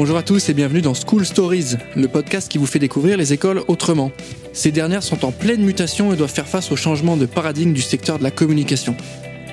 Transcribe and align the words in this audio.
Bonjour 0.00 0.16
à 0.16 0.22
tous 0.22 0.48
et 0.48 0.54
bienvenue 0.54 0.80
dans 0.80 0.94
School 0.94 1.26
Stories, 1.26 1.76
le 1.94 2.08
podcast 2.08 2.50
qui 2.50 2.56
vous 2.56 2.64
fait 2.64 2.78
découvrir 2.78 3.18
les 3.18 3.34
écoles 3.34 3.62
autrement. 3.68 4.12
Ces 4.54 4.72
dernières 4.72 5.02
sont 5.02 5.26
en 5.26 5.30
pleine 5.30 5.60
mutation 5.60 6.10
et 6.10 6.16
doivent 6.16 6.32
faire 6.32 6.48
face 6.48 6.72
au 6.72 6.76
changement 6.76 7.18
de 7.18 7.26
paradigme 7.26 7.74
du 7.74 7.82
secteur 7.82 8.18
de 8.18 8.22
la 8.22 8.30
communication. 8.30 8.96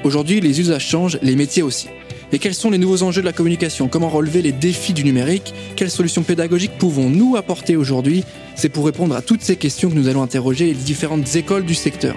Aujourd'hui, 0.06 0.40
les 0.40 0.62
usages 0.62 0.88
changent, 0.88 1.20
les 1.22 1.36
métiers 1.36 1.64
aussi. 1.64 1.90
Et 2.32 2.40
quels 2.40 2.54
sont 2.54 2.70
les 2.70 2.78
nouveaux 2.78 3.04
enjeux 3.04 3.20
de 3.20 3.26
la 3.26 3.34
communication? 3.34 3.90
Comment 3.90 4.08
relever 4.08 4.42
les 4.42 4.54
défis 4.54 4.94
du 4.94 5.04
numérique? 5.04 5.54
Quelles 5.76 5.92
solutions 5.92 6.24
pédagogiques 6.24 6.78
pouvons-nous 6.78 7.36
apporter 7.36 7.76
aujourd'hui? 7.76 8.24
C'est 8.56 8.70
pour 8.70 8.86
répondre 8.86 9.18
à 9.18 9.22
toutes 9.22 9.42
ces 9.42 9.58
questions 9.58 9.90
que 9.90 9.96
nous 9.96 10.08
allons 10.08 10.22
interroger 10.22 10.68
les 10.68 10.76
différentes 10.76 11.36
écoles 11.36 11.66
du 11.66 11.76
secteur. 11.76 12.16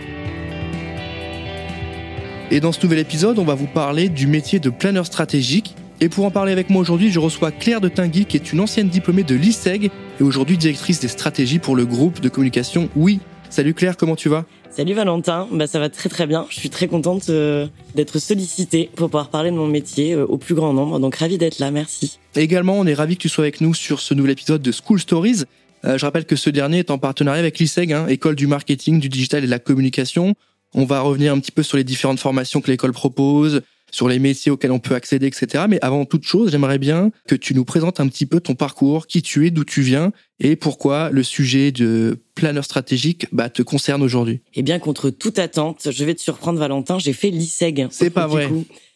Et 2.53 2.61
dans 2.61 2.71
ce 2.71 2.81
nouvel 2.85 3.01
épisode, 3.01 3.41
on 3.41 3.45
va 3.45 3.57
vous 3.57 3.67
parler 3.67 4.09
du 4.09 4.29
métier 4.29 4.61
de 4.61 4.71
planeur 4.71 5.07
stratégique. 5.07 5.75
Et 6.03 6.09
pour 6.09 6.25
en 6.25 6.31
parler 6.31 6.51
avec 6.51 6.71
moi 6.71 6.81
aujourd'hui, 6.81 7.11
je 7.11 7.19
reçois 7.19 7.51
Claire 7.51 7.83
de 7.83 7.89
Tinguy, 7.89 8.25
qui 8.25 8.39
est 8.39 8.55
une 8.55 8.61
ancienne 8.61 8.89
diplômée 8.89 9.23
de 9.23 9.35
l'ISEG 9.35 9.91
et 10.19 10.23
aujourd'hui 10.23 10.57
directrice 10.57 10.99
des 10.99 11.09
stratégies 11.09 11.59
pour 11.59 11.77
le 11.77 11.85
groupe 11.85 12.21
de 12.21 12.31
communication 12.31 12.89
Oui. 12.97 13.21
Salut 13.51 13.75
Claire, 13.75 13.99
comment 13.99 14.17
tu 14.17 14.31
vas? 14.31 14.47
Salut 14.71 14.95
Valentin, 14.95 15.47
bah 15.53 15.67
ça 15.67 15.79
va 15.79 15.91
très 15.91 16.09
très 16.09 16.27
bien. 16.27 16.47
Je 16.49 16.59
suis 16.59 16.71
très 16.71 16.89
contente 16.89 17.29
euh, 17.29 17.67
d'être 17.97 18.19
sollicitée 18.19 18.89
pour 18.97 19.09
pouvoir 19.09 19.29
parler 19.29 19.51
de 19.51 19.57
mon 19.57 19.67
métier 19.67 20.15
euh, 20.15 20.25
au 20.25 20.39
plus 20.39 20.55
grand 20.55 20.73
nombre. 20.73 21.01
Donc 21.01 21.17
ravi 21.17 21.37
d'être 21.37 21.59
là, 21.59 21.71
merci. 21.71 22.19
Et 22.35 22.41
également, 22.41 22.79
on 22.79 22.87
est 22.87 22.95
ravi 22.95 23.17
que 23.17 23.23
tu 23.23 23.29
sois 23.29 23.45
avec 23.45 23.61
nous 23.61 23.75
sur 23.75 24.01
ce 24.01 24.15
nouvel 24.15 24.31
épisode 24.31 24.63
de 24.63 24.73
School 24.73 25.01
Stories. 25.01 25.43
Euh, 25.85 25.99
je 25.99 26.07
rappelle 26.07 26.25
que 26.25 26.37
ce 26.37 26.49
dernier 26.49 26.79
est 26.79 26.91
en 26.91 26.97
partenariat 26.97 27.41
avec 27.41 27.59
l'ISEG, 27.59 27.93
hein, 27.93 28.07
école 28.07 28.37
du 28.37 28.47
marketing, 28.47 29.01
du 29.01 29.11
digital 29.11 29.43
et 29.43 29.47
de 29.47 29.51
la 29.51 29.59
communication. 29.59 30.35
On 30.73 30.85
va 30.85 31.01
revenir 31.01 31.35
un 31.35 31.41
petit 31.41 31.53
peu 31.53 31.63
sur 31.63 31.77
les 31.77 31.85
différentes 31.85 32.21
formations 32.21 32.63
que 32.63 32.71
l'école 32.71 32.93
propose, 32.93 33.61
sur 33.91 34.09
les 34.09 34.19
métiers 34.19 34.51
auxquels 34.51 34.73
on 34.73 34.79
peut 34.79 34.95
accéder, 34.95 35.27
etc. 35.27 35.65
Mais 35.69 35.79
avant 35.83 36.05
toute 36.05 36.25
chose, 36.25 36.51
j'aimerais 36.51 36.79
bien 36.79 37.11
que 37.27 37.35
tu 37.35 37.55
nous 37.55 37.65
présentes 37.65 38.01
un 38.01 38.09
petit 38.09 38.27
peu 38.27 38.41
ton 38.41 38.55
parcours, 38.55 39.07
qui 39.07 39.23
tu 39.23 39.47
es, 39.47 39.51
d'où 39.51 39.65
tu 39.65 39.83
viens 39.83 40.13
et 40.41 40.57
pourquoi 40.57 41.11
le 41.11 41.23
sujet 41.23 41.71
de 41.71 42.19
planeur 42.35 42.65
stratégique 42.65 43.27
bah, 43.31 43.51
te 43.51 43.63
concerne 43.63 44.03
aujourd'hui. 44.03 44.41
Eh 44.55 44.63
bien, 44.63 44.79
contre 44.79 45.11
toute 45.11 45.39
attente, 45.39 45.89
je 45.91 46.05
vais 46.05 46.15
te 46.15 46.21
surprendre, 46.21 46.59
Valentin, 46.59 46.99
j'ai 46.99 47.13
fait 47.13 47.31
l'ISEG. 47.31 47.89
C'est 47.91 48.11
pas 48.11 48.27
vrai. 48.27 48.49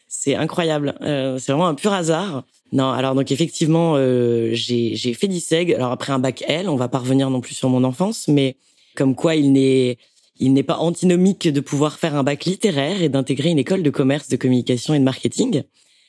C'est 0.08 0.36
incroyable. 0.36 0.94
Euh, 1.02 1.38
c'est 1.38 1.52
vraiment 1.52 1.68
un 1.68 1.74
pur 1.74 1.92
hasard. 1.92 2.44
Non, 2.72 2.90
alors 2.90 3.14
donc 3.14 3.30
effectivement, 3.30 3.94
euh, 3.96 4.50
j'ai 4.52 5.14
fait 5.14 5.26
l'ISEG. 5.26 5.74
Alors 5.74 5.92
après 5.92 6.12
un 6.12 6.18
bac 6.18 6.44
L, 6.48 6.68
on 6.68 6.76
va 6.76 6.88
pas 6.88 6.98
revenir 6.98 7.30
non 7.30 7.40
plus 7.40 7.54
sur 7.54 7.68
mon 7.68 7.84
enfance, 7.84 8.26
mais 8.28 8.56
comme 8.94 9.14
quoi 9.14 9.34
il 9.34 9.52
n'est 9.52 9.98
il 10.38 10.52
n'est 10.52 10.62
pas 10.62 10.78
antinomique 10.78 11.48
de 11.48 11.60
pouvoir 11.60 11.98
faire 11.98 12.16
un 12.16 12.22
bac 12.22 12.44
littéraire 12.44 13.02
et 13.02 13.08
d'intégrer 13.08 13.50
une 13.50 13.58
école 13.58 13.82
de 13.82 13.90
commerce, 13.90 14.28
de 14.28 14.36
communication 14.36 14.94
et 14.94 14.98
de 14.98 15.04
marketing. 15.04 15.62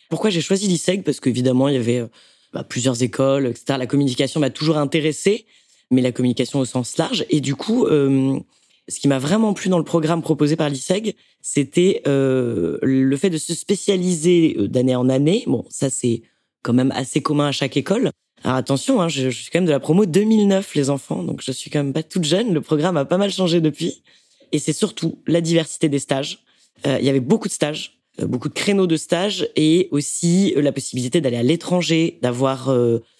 Pourquoi 0.10 0.30
j'ai 0.30 0.42
choisi 0.42 0.68
l'ISEG 0.68 1.04
Parce 1.04 1.20
qu'évidemment, 1.20 1.68
il 1.68 1.76
y 1.76 1.78
avait 1.78 2.00
euh, 2.00 2.08
bah, 2.54 2.64
plusieurs 2.64 3.02
écoles, 3.04 3.48
etc. 3.48 3.78
La 3.78 3.88
communication 3.88 4.40
m'a 4.40 4.50
toujours 4.50 4.78
intéressé, 4.78 5.46
mais 5.92 6.02
la 6.02 6.12
communication 6.12 6.60
au 6.60 6.66
sens 6.66 6.98
large. 6.98 7.26
Et 7.30 7.42
du 7.42 7.56
coup, 7.56 7.86
euh, 7.86 8.40
ce 8.88 9.00
qui 9.00 9.08
m'a 9.08 9.20
vraiment 9.20 9.54
plu 9.54 9.70
dans 9.70 9.78
le 9.78 9.84
programme 9.84 10.22
proposé 10.22 10.56
par 10.56 10.70
l'ISEG, 10.70 11.16
c'était 11.42 12.02
euh, 12.08 12.78
le 12.82 13.18
fait 13.18 13.30
de 13.30 13.38
se 13.38 13.54
spécialiser 13.54 14.56
d'année 14.68 14.96
en 14.96 15.10
année. 15.10 15.44
Bon, 15.48 15.66
ça 15.70 15.90
c'est 15.90 16.24
quand 16.64 16.74
même 16.74 16.92
assez 16.92 17.22
commun 17.22 17.48
à 17.48 17.52
chaque 17.52 17.78
école. 17.78 18.12
Alors 18.46 18.58
attention, 18.58 19.02
hein, 19.02 19.10
je, 19.10 19.30
suis 19.30 19.50
quand 19.50 19.58
même 19.58 19.66
de 19.66 19.72
la 19.72 19.80
promo 19.80 20.06
2009, 20.06 20.76
les 20.76 20.92
enfants, 20.92 21.24
donc 21.24 21.42
je 21.42 21.52
suis 21.52 21.72
quand 21.72 21.80
même 21.80 21.94
pas 21.94 22.04
toute 22.04 22.26
jeune. 22.26 22.54
Le 22.54 22.62
programme 22.62 22.96
a 22.96 23.04
pas 23.04 23.18
mal 23.18 23.32
changé 23.32 23.60
depuis. 23.60 24.04
Et 24.52 24.60
c'est 24.60 24.72
surtout 24.72 25.18
la 25.26 25.42
diversité 25.42 25.90
des 25.90 25.98
stages. 25.98 26.44
Euh, 26.86 26.98
il 27.00 27.06
y 27.08 27.10
avait 27.10 27.22
beaucoup 27.22 27.48
de 27.48 27.54
stages, 27.54 27.98
euh, 28.22 28.28
beaucoup 28.28 28.48
de 28.48 28.54
créneaux 28.54 28.86
de 28.86 28.98
stages 28.98 29.50
et 29.56 29.88
aussi 29.90 30.54
euh, 30.56 30.62
la 30.62 30.72
possibilité 30.72 31.22
d'aller 31.22 31.38
à 31.38 31.42
l'étranger, 31.42 32.20
d'avoir 32.22 32.72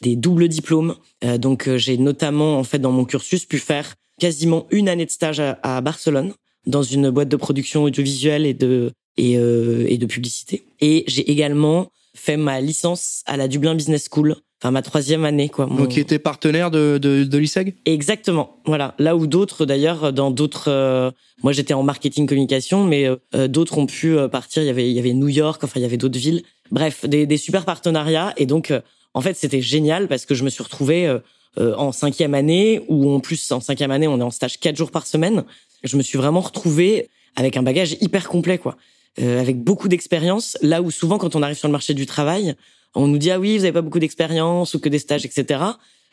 des 0.04 0.16
doubles 0.16 0.48
diplômes. 0.48 0.96
donc 1.40 1.76
j'ai 1.76 1.98
notamment, 1.98 2.60
en 2.60 2.64
fait, 2.64 2.78
dans 2.78 2.92
mon 2.92 3.04
cursus, 3.04 3.46
pu 3.46 3.58
faire 3.58 3.96
quasiment 4.20 4.68
une 4.70 4.88
année 4.88 5.08
de 5.08 5.12
stage 5.12 5.40
à, 5.40 5.58
à 5.64 5.82
Barcelone 5.82 6.34
dans 6.68 6.84
une 6.84 7.10
boîte 7.10 7.30
de 7.30 7.36
production 7.36 7.84
audiovisuelle 7.84 8.46
et 8.46 8.54
de 8.54 8.92
et, 9.18 9.34
et 9.34 9.98
de 9.98 10.06
publicité. 10.06 10.68
Et 10.82 11.04
j'ai 11.08 11.32
également 11.32 11.90
fait 12.14 12.38
ma 12.38 12.62
licence 12.62 13.24
à 13.26 13.38
la 13.38 13.48
Dublin 13.48 13.74
Business 13.74 14.08
School 14.12 14.36
enfin 14.62 14.72
ma 14.72 14.82
troisième 14.82 15.26
année 15.26 15.50
quoi. 15.50 15.68
Mon... 15.68 15.76
Donc 15.76 15.90
qui 15.90 16.00
était 16.00 16.20
partenaire 16.20 16.72
de 16.72 16.98
de, 16.98 17.24
de 17.24 17.38
l'ISEG? 17.38 17.76
Exactement, 17.86 18.58
voilà. 18.66 18.96
Là 19.00 19.16
où 19.16 19.28
d'autres 19.28 19.66
d'ailleurs 19.66 20.14
dans 20.14 20.32
d'autres, 20.32 20.70
euh, 20.70 21.12
moi 21.44 21.52
j'étais 21.52 21.74
en 21.74 21.84
marketing 21.84 22.26
communication, 22.28 22.84
mais 22.86 23.08
euh, 23.36 23.48
d'autres 23.48 23.78
ont 23.78 23.86
pu 23.86 24.18
euh, 24.18 24.28
partir. 24.28 24.64
Il 24.64 24.68
y 24.68 24.70
avait 24.70 24.90
il 24.90 24.94
y 24.96 25.00
avait 25.00 25.14
New 25.14 25.28
York, 25.28 25.64
enfin 25.64 25.80
il 25.80 25.84
y 25.84 25.86
avait 25.86 25.98
d'autres 25.98 26.20
villes. 26.20 26.44
Bref, 26.72 27.06
des, 27.06 27.26
des 27.26 27.38
super 27.38 27.66
partenariats 27.66 28.34
et 28.38 28.46
donc 28.46 28.74
en 29.14 29.22
fait 29.22 29.36
c'était 29.36 29.62
génial 29.62 30.08
parce 30.08 30.26
que 30.26 30.34
je 30.34 30.44
me 30.44 30.50
suis 30.50 30.64
retrouvée 30.64 31.20
en 31.58 31.92
cinquième 31.92 32.34
année 32.34 32.82
ou 32.90 33.10
en 33.14 33.20
plus 33.20 33.52
en 33.52 33.60
cinquième 33.60 33.92
année 33.92 34.08
on 34.08 34.20
est 34.20 34.24
en 34.24 34.32
stage 34.32 34.60
quatre 34.60 34.76
jours 34.76 34.92
par 34.92 35.06
semaine. 35.06 35.44
Je 35.84 35.96
me 35.96 36.02
suis 36.02 36.18
vraiment 36.18 36.42
retrouvée 36.42 37.10
avec 37.36 37.56
un 37.56 37.64
bagage 37.64 37.98
hyper 38.02 38.28
complet 38.28 38.58
quoi. 38.58 38.78
avec 39.18 39.58
beaucoup 39.64 39.88
d'expérience, 39.88 40.58
là 40.62 40.82
où 40.82 40.90
souvent 40.92 41.18
quand 41.18 41.36
on 41.36 41.44
arrive 41.44 41.58
sur 41.58 41.68
le 41.68 41.72
marché 41.74 41.94
du 41.94 42.06
travail, 42.06 42.56
on 42.96 43.08
nous 43.08 43.18
dit 43.18 43.32
ah 43.32 43.40
oui, 43.40 43.58
vous 43.58 43.64
avez 43.64 43.74
pas 43.74 43.82
beaucoup 43.82 44.00
d'expérience 44.00 44.74
ou 44.74 44.80
que 44.80 44.90
des 44.90 45.00
stages, 45.00 45.26
etc. 45.26 45.60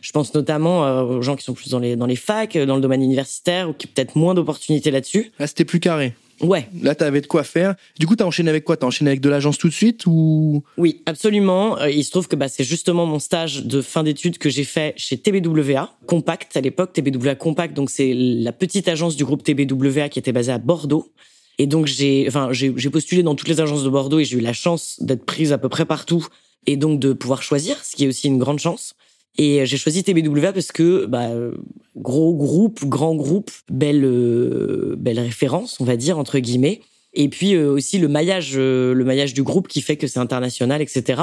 Je 0.00 0.10
pense 0.10 0.34
notamment 0.34 0.84
euh, 0.84 1.02
aux 1.02 1.22
gens 1.22 1.36
qui 1.36 1.44
sont 1.44 1.54
plus 1.54 1.70
dans 1.70 1.78
les 1.78 1.96
dans 1.96 2.06
les 2.06 2.16
facs, 2.16 2.58
dans 2.58 2.74
le 2.74 2.82
domaine 2.82 3.02
universitaire 3.02 3.70
ou 3.70 3.72
qui 3.72 3.86
peut-être 3.86 4.16
moins 4.16 4.34
d'opportunités 4.34 4.90
là-dessus. 4.90 5.30
Là, 5.38 5.46
c'était 5.46 5.64
plus 5.64 5.80
carré. 5.80 6.14
Ouais. 6.42 6.68
Là, 6.82 6.94
t'avais 6.96 7.20
de 7.20 7.26
quoi 7.26 7.44
faire. 7.44 7.76
Du 7.98 8.06
coup, 8.06 8.16
t'as 8.16 8.24
enchaîné 8.24 8.50
avec 8.50 8.64
quoi? 8.64 8.76
T'as 8.76 8.86
enchaîné 8.86 9.10
avec 9.10 9.20
de 9.20 9.28
l'agence 9.28 9.58
tout 9.58 9.68
de 9.68 9.72
suite 9.72 10.06
ou? 10.06 10.64
Oui, 10.76 11.02
absolument. 11.06 11.78
Euh, 11.78 11.88
il 11.88 12.04
se 12.04 12.10
trouve 12.10 12.26
que 12.26 12.34
bah, 12.34 12.48
c'est 12.48 12.64
justement 12.64 13.06
mon 13.06 13.20
stage 13.20 13.64
de 13.64 13.80
fin 13.80 14.02
d'études 14.02 14.38
que 14.38 14.50
j'ai 14.50 14.64
fait 14.64 14.92
chez 14.96 15.16
TBWA, 15.16 15.96
Compact 16.06 16.56
à 16.56 16.60
l'époque, 16.60 16.92
TBWA 16.92 17.36
Compact. 17.36 17.74
Donc 17.74 17.90
c'est 17.90 18.12
la 18.14 18.52
petite 18.52 18.88
agence 18.88 19.14
du 19.14 19.24
groupe 19.24 19.44
TBWA 19.44 20.08
qui 20.08 20.18
était 20.18 20.32
basée 20.32 20.52
à 20.52 20.58
Bordeaux. 20.58 21.12
Et 21.58 21.66
donc 21.66 21.86
j'ai, 21.86 22.24
enfin, 22.26 22.48
j'ai 22.50 22.90
postulé 22.90 23.22
dans 23.22 23.36
toutes 23.36 23.48
les 23.48 23.60
agences 23.60 23.84
de 23.84 23.88
Bordeaux 23.88 24.18
et 24.18 24.24
j'ai 24.24 24.38
eu 24.38 24.40
la 24.40 24.54
chance 24.54 24.96
d'être 25.00 25.24
prise 25.24 25.52
à 25.52 25.58
peu 25.58 25.68
près 25.68 25.84
partout 25.84 26.26
et 26.66 26.76
donc 26.76 27.00
de 27.00 27.12
pouvoir 27.12 27.42
choisir, 27.42 27.84
ce 27.84 27.96
qui 27.96 28.04
est 28.04 28.08
aussi 28.08 28.28
une 28.28 28.38
grande 28.38 28.58
chance. 28.58 28.94
Et 29.38 29.64
j'ai 29.64 29.78
choisi 29.78 30.04
TBWA 30.04 30.52
parce 30.52 30.72
que 30.72 31.06
bah, 31.06 31.30
gros 31.96 32.34
groupe, 32.34 32.84
grand 32.84 33.14
groupe, 33.14 33.50
belle 33.70 34.04
euh, 34.04 34.94
belle 34.98 35.20
référence, 35.20 35.80
on 35.80 35.84
va 35.84 35.96
dire 35.96 36.18
entre 36.18 36.38
guillemets. 36.38 36.80
Et 37.14 37.28
puis 37.28 37.54
euh, 37.54 37.70
aussi 37.70 37.98
le 37.98 38.08
maillage, 38.08 38.52
euh, 38.54 38.94
le 38.94 39.04
maillage 39.04 39.34
du 39.34 39.42
groupe 39.42 39.68
qui 39.68 39.80
fait 39.80 39.96
que 39.96 40.06
c'est 40.06 40.18
international, 40.18 40.82
etc. 40.82 41.22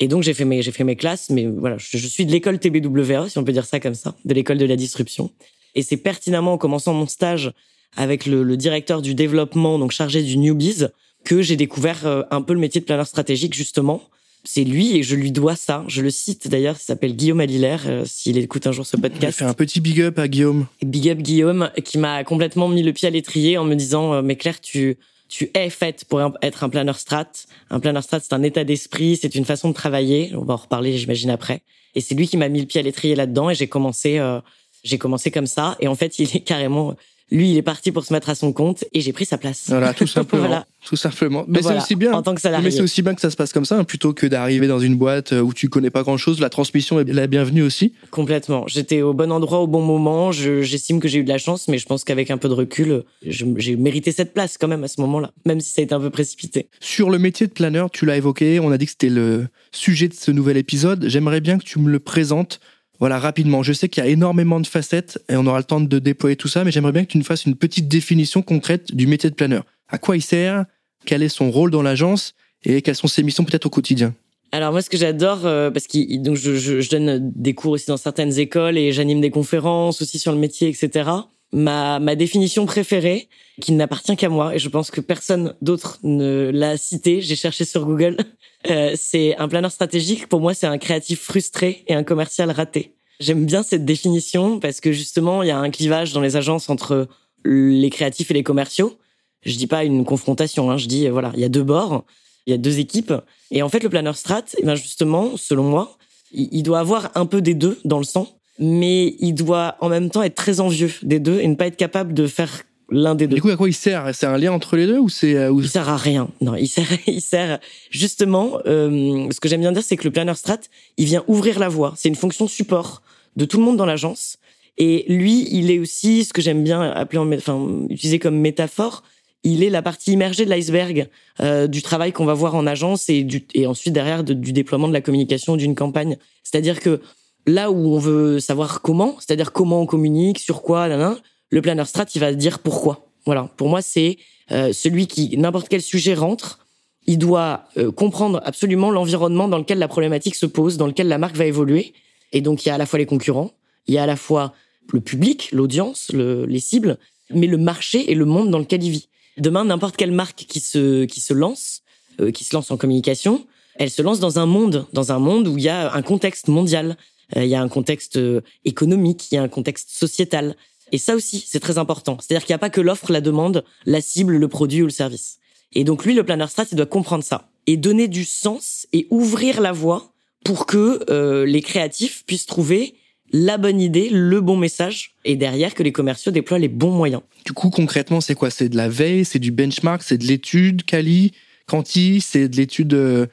Et 0.00 0.08
donc 0.08 0.22
j'ai 0.22 0.34
fait 0.34 0.44
mes 0.44 0.62
j'ai 0.62 0.72
fait 0.72 0.84
mes 0.84 0.96
classes, 0.96 1.30
mais 1.30 1.46
voilà, 1.46 1.76
je, 1.78 1.96
suis 1.98 2.26
de 2.26 2.30
l'école 2.32 2.58
TBWA, 2.58 3.28
si 3.28 3.38
on 3.38 3.44
peut 3.44 3.52
dire 3.52 3.64
ça 3.64 3.80
comme 3.80 3.94
ça, 3.94 4.14
de 4.24 4.34
l'école 4.34 4.58
de 4.58 4.66
la 4.66 4.76
disruption. 4.76 5.30
Et 5.74 5.82
c'est 5.82 5.96
pertinemment 5.96 6.54
en 6.54 6.58
commençant 6.58 6.94
mon 6.94 7.06
stage 7.06 7.52
avec 7.96 8.26
le, 8.26 8.42
le, 8.42 8.56
directeur 8.56 9.02
du 9.02 9.14
développement, 9.14 9.78
donc 9.78 9.92
chargé 9.92 10.22
du 10.22 10.38
Newbies, 10.38 10.84
que 11.24 11.42
j'ai 11.42 11.56
découvert 11.56 12.26
un 12.30 12.42
peu 12.42 12.52
le 12.52 12.60
métier 12.60 12.80
de 12.80 12.86
planeur 12.86 13.06
stratégique 13.06 13.54
justement 13.54 14.02
c'est 14.44 14.64
lui 14.64 14.96
et 14.96 15.02
je 15.02 15.14
lui 15.14 15.32
dois 15.32 15.56
ça. 15.56 15.84
Je 15.88 16.02
le 16.02 16.10
cite 16.10 16.48
d'ailleurs, 16.48 16.76
il 16.78 16.82
s'appelle 16.82 17.14
Guillaume 17.14 17.40
Alilaire, 17.40 17.84
euh, 17.86 18.04
s'il 18.06 18.38
écoute 18.38 18.66
un 18.66 18.72
jour 18.72 18.86
ce 18.86 18.96
podcast. 18.96 19.38
fait 19.38 19.44
un 19.44 19.54
petit 19.54 19.80
big 19.80 20.00
up 20.00 20.18
à 20.18 20.28
Guillaume. 20.28 20.66
Big 20.82 21.08
up 21.08 21.18
Guillaume, 21.18 21.70
qui 21.84 21.98
m'a 21.98 22.24
complètement 22.24 22.68
mis 22.68 22.82
le 22.82 22.92
pied 22.92 23.08
à 23.08 23.10
l'étrier 23.10 23.58
en 23.58 23.64
me 23.64 23.74
disant, 23.74 24.14
euh, 24.14 24.22
mais 24.22 24.36
Claire, 24.36 24.60
tu, 24.60 24.96
tu 25.28 25.50
es 25.54 25.70
faite 25.70 26.04
pour 26.08 26.20
être 26.42 26.64
un 26.64 26.68
planeur 26.68 26.98
strat. 26.98 27.30
Un 27.70 27.80
planeur 27.80 28.02
strat, 28.02 28.20
c'est 28.20 28.32
un 28.32 28.42
état 28.42 28.64
d'esprit, 28.64 29.18
c'est 29.20 29.34
une 29.34 29.44
façon 29.44 29.68
de 29.68 29.74
travailler. 29.74 30.32
On 30.34 30.44
va 30.44 30.54
en 30.54 30.58
reparler, 30.58 30.96
j'imagine, 30.96 31.30
après. 31.30 31.62
Et 31.94 32.00
c'est 32.00 32.14
lui 32.14 32.28
qui 32.28 32.36
m'a 32.36 32.48
mis 32.48 32.60
le 32.60 32.66
pied 32.66 32.80
à 32.80 32.82
l'étrier 32.82 33.14
là-dedans 33.14 33.50
et 33.50 33.54
j'ai 33.54 33.68
commencé, 33.68 34.18
euh, 34.18 34.40
j'ai 34.84 34.98
commencé 34.98 35.30
comme 35.30 35.46
ça. 35.46 35.76
Et 35.80 35.88
en 35.88 35.94
fait, 35.94 36.18
il 36.18 36.34
est 36.34 36.40
carrément 36.40 36.94
lui, 37.30 37.50
il 37.50 37.56
est 37.56 37.62
parti 37.62 37.92
pour 37.92 38.04
se 38.04 38.12
mettre 38.12 38.30
à 38.30 38.34
son 38.34 38.52
compte 38.52 38.84
et 38.92 39.00
j'ai 39.00 39.12
pris 39.12 39.26
sa 39.26 39.38
place. 39.38 39.64
Voilà, 39.68 39.92
tout 39.92 40.06
simplement. 40.06 40.46
voilà. 40.46 40.66
Tout 40.86 40.96
simplement. 40.96 41.44
Mais 41.48 41.60
c'est 41.60 41.76
aussi 41.76 41.96
bien. 41.96 42.12
En 42.12 42.22
tant 42.22 42.34
que 42.34 42.40
salarié. 42.40 42.64
Mais 42.64 42.70
c'est 42.70 42.80
aussi 42.80 43.02
bien 43.02 43.14
que 43.14 43.20
ça 43.20 43.30
se 43.30 43.36
passe 43.36 43.52
comme 43.52 43.64
ça, 43.64 43.76
hein, 43.76 43.84
plutôt 43.84 44.14
que 44.14 44.26
d'arriver 44.26 44.66
dans 44.68 44.78
une 44.78 44.96
boîte 44.96 45.32
euh, 45.32 45.40
où 45.40 45.52
tu 45.52 45.68
connais 45.68 45.90
pas 45.90 46.02
grand 46.02 46.16
chose. 46.16 46.40
La 46.40 46.50
transmission 46.50 47.00
est 47.00 47.12
la 47.12 47.26
bienvenue 47.26 47.62
aussi. 47.62 47.92
Complètement. 48.10 48.64
J'étais 48.66 49.02
au 49.02 49.12
bon 49.12 49.30
endroit 49.30 49.60
au 49.60 49.66
bon 49.66 49.82
moment. 49.82 50.32
J'estime 50.32 51.00
que 51.00 51.08
j'ai 51.08 51.18
eu 51.18 51.24
de 51.24 51.28
la 51.28 51.38
chance, 51.38 51.68
mais 51.68 51.78
je 51.78 51.86
pense 51.86 52.04
qu'avec 52.04 52.30
un 52.30 52.38
peu 52.38 52.48
de 52.48 52.54
recul, 52.54 53.02
j'ai 53.22 53.76
mérité 53.76 54.12
cette 54.12 54.32
place 54.32 54.56
quand 54.56 54.68
même 54.68 54.84
à 54.84 54.88
ce 54.88 55.00
moment-là, 55.00 55.32
même 55.44 55.60
si 55.60 55.72
ça 55.72 55.82
a 55.82 55.84
été 55.84 55.94
un 55.94 56.00
peu 56.00 56.10
précipité. 56.10 56.68
Sur 56.80 57.10
le 57.10 57.18
métier 57.18 57.46
de 57.46 57.52
planeur, 57.52 57.90
tu 57.90 58.06
l'as 58.06 58.16
évoqué. 58.16 58.60
On 58.60 58.70
a 58.70 58.78
dit 58.78 58.86
que 58.86 58.92
c'était 58.92 59.10
le 59.10 59.48
sujet 59.72 60.08
de 60.08 60.14
ce 60.14 60.30
nouvel 60.30 60.56
épisode. 60.56 61.06
J'aimerais 61.08 61.40
bien 61.40 61.58
que 61.58 61.64
tu 61.64 61.78
me 61.78 61.90
le 61.90 61.98
présentes 61.98 62.60
voilà, 63.00 63.18
rapidement. 63.18 63.62
Je 63.62 63.72
sais 63.72 63.88
qu'il 63.88 64.02
y 64.02 64.06
a 64.06 64.10
énormément 64.10 64.60
de 64.60 64.66
facettes 64.66 65.22
et 65.28 65.36
on 65.36 65.46
aura 65.46 65.58
le 65.58 65.64
temps 65.64 65.80
de 65.80 65.98
déployer 65.98 66.36
tout 66.36 66.48
ça, 66.48 66.64
mais 66.64 66.70
j'aimerais 66.70 66.92
bien 66.92 67.04
que 67.04 67.10
tu 67.10 67.18
nous 67.18 67.24
fasses 67.24 67.46
une 67.46 67.54
petite 67.54 67.88
définition 67.88 68.42
concrète 68.42 68.94
du 68.94 69.06
métier 69.06 69.30
de 69.30 69.34
planeur. 69.34 69.64
À 69.88 69.98
quoi 69.98 70.16
il 70.16 70.22
sert? 70.22 70.64
Quel 71.04 71.22
est 71.22 71.28
son 71.28 71.50
rôle 71.50 71.70
dans 71.70 71.82
l'agence? 71.82 72.34
Et 72.64 72.82
quelles 72.82 72.96
sont 72.96 73.06
ses 73.06 73.22
missions 73.22 73.44
peut-être 73.44 73.66
au 73.66 73.70
quotidien? 73.70 74.14
Alors 74.50 74.72
moi, 74.72 74.82
ce 74.82 74.90
que 74.90 74.96
j'adore, 74.96 75.46
euh, 75.46 75.70
parce 75.70 75.86
que 75.86 76.16
donc 76.18 76.36
je, 76.36 76.56
je, 76.56 76.80
je, 76.80 76.90
donne 76.90 77.32
des 77.34 77.54
cours 77.54 77.72
aussi 77.72 77.86
dans 77.86 77.96
certaines 77.96 78.38
écoles 78.38 78.78
et 78.78 78.92
j'anime 78.92 79.20
des 79.20 79.30
conférences 79.30 80.02
aussi 80.02 80.18
sur 80.18 80.32
le 80.32 80.38
métier, 80.38 80.68
etc. 80.68 81.10
ma, 81.52 81.98
ma 81.98 82.14
définition 82.14 82.66
préférée, 82.66 83.28
qui 83.60 83.72
n'appartient 83.72 84.16
qu'à 84.16 84.28
moi, 84.28 84.54
et 84.54 84.58
je 84.58 84.68
pense 84.68 84.90
que 84.90 85.00
personne 85.00 85.54
d'autre 85.62 85.98
ne 86.02 86.50
l'a 86.52 86.76
cité, 86.76 87.20
j'ai 87.20 87.36
cherché 87.36 87.64
sur 87.64 87.84
Google, 87.84 88.16
euh, 88.70 88.92
c'est 88.96 89.36
un 89.36 89.48
planeur 89.48 89.72
stratégique, 89.72 90.28
pour 90.28 90.40
moi 90.40 90.54
c'est 90.54 90.66
un 90.66 90.78
créatif 90.78 91.20
frustré 91.20 91.84
et 91.86 91.94
un 91.94 92.04
commercial 92.04 92.50
raté. 92.50 92.94
J'aime 93.20 93.46
bien 93.46 93.62
cette 93.62 93.84
définition 93.84 94.60
parce 94.60 94.80
que 94.80 94.92
justement, 94.92 95.42
il 95.42 95.48
y 95.48 95.50
a 95.50 95.58
un 95.58 95.70
clivage 95.70 96.12
dans 96.12 96.20
les 96.20 96.36
agences 96.36 96.70
entre 96.70 97.08
les 97.44 97.90
créatifs 97.90 98.30
et 98.30 98.34
les 98.34 98.44
commerciaux. 98.44 98.96
Je 99.42 99.56
dis 99.56 99.66
pas 99.66 99.82
une 99.82 100.04
confrontation, 100.04 100.70
hein, 100.70 100.76
je 100.76 100.86
dis 100.86 101.08
voilà, 101.08 101.32
il 101.34 101.40
y 101.40 101.44
a 101.44 101.48
deux 101.48 101.64
bords, 101.64 102.04
il 102.46 102.50
y 102.52 102.54
a 102.54 102.58
deux 102.58 102.78
équipes, 102.78 103.12
et 103.50 103.62
en 103.62 103.68
fait 103.68 103.82
le 103.82 103.88
planeur 103.88 104.16
strat, 104.16 104.44
eh 104.56 104.64
ben 104.64 104.76
justement, 104.76 105.36
selon 105.36 105.64
moi, 105.64 105.98
il 106.32 106.62
doit 106.62 106.78
avoir 106.78 107.10
un 107.14 107.26
peu 107.26 107.40
des 107.40 107.54
deux 107.54 107.78
dans 107.84 107.98
le 107.98 108.04
sang 108.04 108.37
mais 108.58 109.14
il 109.20 109.34
doit 109.34 109.76
en 109.80 109.88
même 109.88 110.10
temps 110.10 110.22
être 110.22 110.34
très 110.34 110.60
envieux 110.60 110.90
des 111.02 111.20
deux 111.20 111.40
et 111.40 111.46
ne 111.48 111.54
pas 111.54 111.66
être 111.66 111.76
capable 111.76 112.14
de 112.14 112.26
faire 112.26 112.62
l'un 112.90 113.14
des 113.14 113.26
deux. 113.26 113.36
Du 113.36 113.42
coup, 113.42 113.50
à 113.50 113.56
quoi 113.56 113.68
il 113.68 113.74
sert? 113.74 114.10
C'est 114.14 114.26
un 114.26 114.38
lien 114.38 114.52
entre 114.52 114.76
les 114.76 114.86
deux 114.86 114.98
ou 114.98 115.08
c'est 115.08 115.34
euh, 115.34 115.52
Il 115.56 115.68
sert 115.68 115.88
à 115.88 115.96
rien. 115.96 116.28
Non, 116.40 116.54
il 116.54 116.68
sert, 116.68 116.86
il 117.06 117.20
sert 117.20 117.58
justement. 117.90 118.58
Euh, 118.66 119.28
ce 119.30 119.40
que 119.40 119.48
j'aime 119.48 119.60
bien 119.60 119.72
dire, 119.72 119.82
c'est 119.82 119.96
que 119.96 120.04
le 120.04 120.10
planner 120.10 120.34
strat, 120.34 120.60
il 120.96 121.06
vient 121.06 121.24
ouvrir 121.28 121.58
la 121.58 121.68
voie. 121.68 121.94
C'est 121.96 122.08
une 122.08 122.14
fonction 122.14 122.48
support 122.48 123.02
de 123.36 123.44
tout 123.44 123.58
le 123.58 123.64
monde 123.64 123.76
dans 123.76 123.86
l'agence. 123.86 124.38
Et 124.78 125.04
lui, 125.08 125.48
il 125.50 125.70
est 125.70 125.78
aussi 125.78 126.24
ce 126.24 126.32
que 126.32 126.40
j'aime 126.40 126.62
bien 126.62 126.80
appeler, 126.82 127.18
enfin, 127.36 127.68
utiliser 127.90 128.18
comme 128.18 128.38
métaphore. 128.38 129.02
Il 129.44 129.62
est 129.62 129.70
la 129.70 129.82
partie 129.82 130.12
immergée 130.12 130.44
de 130.44 130.50
l'iceberg 130.50 131.08
euh, 131.40 131.66
du 131.66 131.82
travail 131.82 132.12
qu'on 132.12 132.24
va 132.24 132.34
voir 132.34 132.54
en 132.54 132.66
agence 132.66 133.08
et, 133.08 133.22
du, 133.22 133.44
et 133.54 133.66
ensuite 133.66 133.92
derrière 133.92 134.24
du 134.24 134.52
déploiement 134.52 134.88
de 134.88 134.92
la 134.92 135.00
communication 135.00 135.56
d'une 135.56 135.74
campagne. 135.74 136.16
C'est-à-dire 136.42 136.80
que 136.80 137.00
là 137.48 137.70
où 137.70 137.94
on 137.94 137.98
veut 137.98 138.40
savoir 138.40 138.82
comment, 138.82 139.16
c'est-à-dire 139.18 139.52
comment 139.52 139.80
on 139.80 139.86
communique, 139.86 140.38
sur 140.38 140.62
quoi, 140.62 140.88
là, 140.88 141.16
le 141.50 141.62
planner 141.62 141.84
strat, 141.84 142.06
il 142.14 142.20
va 142.20 142.32
dire 142.32 142.58
pourquoi. 142.58 143.06
Voilà. 143.24 143.50
Pour 143.56 143.68
moi, 143.68 143.82
c'est 143.82 144.18
euh, 144.52 144.72
celui 144.72 145.06
qui, 145.06 145.36
n'importe 145.36 145.68
quel 145.68 145.82
sujet 145.82 146.14
rentre, 146.14 146.60
il 147.06 147.18
doit 147.18 147.64
euh, 147.78 147.90
comprendre 147.90 148.40
absolument 148.44 148.90
l'environnement 148.90 149.48
dans 149.48 149.58
lequel 149.58 149.78
la 149.78 149.88
problématique 149.88 150.34
se 150.34 150.46
pose, 150.46 150.76
dans 150.76 150.86
lequel 150.86 151.08
la 151.08 151.18
marque 151.18 151.36
va 151.36 151.46
évoluer. 151.46 151.94
Et 152.32 152.42
donc, 152.42 152.64
il 152.64 152.68
y 152.68 152.70
a 152.70 152.74
à 152.74 152.78
la 152.78 152.86
fois 152.86 152.98
les 152.98 153.06
concurrents, 153.06 153.52
il 153.86 153.94
y 153.94 153.98
a 153.98 154.02
à 154.02 154.06
la 154.06 154.16
fois 154.16 154.52
le 154.92 155.00
public, 155.00 155.50
l'audience, 155.52 156.10
les 156.12 156.60
cibles, 156.60 156.98
mais 157.30 157.46
le 157.46 157.56
marché 157.56 158.10
et 158.10 158.14
le 158.14 158.24
monde 158.24 158.50
dans 158.50 158.58
lequel 158.58 158.82
il 158.82 158.90
vit. 158.90 159.08
Demain, 159.38 159.64
n'importe 159.64 159.96
quelle 159.96 160.12
marque 160.12 160.44
qui 160.48 160.60
se 160.60 161.04
qui 161.04 161.20
se 161.20 161.32
lance, 161.32 161.82
euh, 162.20 162.30
qui 162.30 162.44
se 162.44 162.54
lance 162.54 162.70
en 162.70 162.76
communication, 162.76 163.46
elle 163.76 163.90
se 163.90 164.02
lance 164.02 164.20
dans 164.20 164.38
un 164.38 164.46
monde, 164.46 164.86
dans 164.92 165.12
un 165.12 165.18
monde 165.18 165.46
où 165.46 165.56
il 165.56 165.64
y 165.64 165.68
a 165.68 165.94
un 165.94 166.02
contexte 166.02 166.48
mondial, 166.48 166.96
il 167.36 167.46
y 167.46 167.54
a 167.54 167.62
un 167.62 167.68
contexte 167.68 168.16
euh, 168.16 168.40
économique, 168.64 169.30
il 169.30 169.36
y 169.36 169.38
a 169.38 169.42
un 169.42 169.48
contexte 169.48 169.90
sociétal. 169.90 170.56
Et 170.92 170.98
ça 170.98 171.14
aussi, 171.14 171.44
c'est 171.46 171.60
très 171.60 171.78
important. 171.78 172.16
C'est-à-dire 172.20 172.46
qu'il 172.46 172.52
n'y 172.52 172.56
a 172.56 172.60
pas 172.60 172.70
que 172.70 172.80
l'offre, 172.80 173.12
la 173.12 173.20
demande, 173.20 173.64
la 173.84 174.00
cible, 174.00 174.36
le 174.36 174.48
produit 174.48 174.82
ou 174.82 174.86
le 174.86 174.90
service. 174.90 175.38
Et 175.74 175.84
donc 175.84 176.04
lui, 176.04 176.14
le 176.14 176.24
planner 176.24 176.46
strat, 176.46 176.64
il 176.72 176.76
doit 176.76 176.86
comprendre 176.86 177.24
ça 177.24 177.48
et 177.66 177.76
donner 177.76 178.08
du 178.08 178.24
sens 178.24 178.86
et 178.94 179.06
ouvrir 179.10 179.60
la 179.60 179.72
voie 179.72 180.12
pour 180.44 180.64
que 180.64 181.04
euh, 181.10 181.44
les 181.44 181.60
créatifs 181.60 182.24
puissent 182.24 182.46
trouver 182.46 182.94
la 183.30 183.58
bonne 183.58 183.78
idée, 183.78 184.08
le 184.08 184.40
bon 184.40 184.56
message, 184.56 185.14
et 185.26 185.36
derrière 185.36 185.74
que 185.74 185.82
les 185.82 185.92
commerciaux 185.92 186.32
déploient 186.32 186.58
les 186.58 186.68
bons 186.68 186.92
moyens. 186.92 187.20
Du 187.44 187.52
coup, 187.52 187.68
concrètement, 187.68 188.22
c'est 188.22 188.34
quoi? 188.34 188.48
C'est 188.48 188.70
de 188.70 188.76
la 188.78 188.88
veille, 188.88 189.26
c'est 189.26 189.38
du 189.38 189.50
benchmark, 189.50 190.02
c'est 190.02 190.16
de 190.16 190.24
l'étude, 190.24 190.84
Cali, 190.84 191.32
Quanti, 191.66 192.22
c'est 192.22 192.48
de 192.48 192.56
l'étude 192.56 192.88
de 192.88 193.28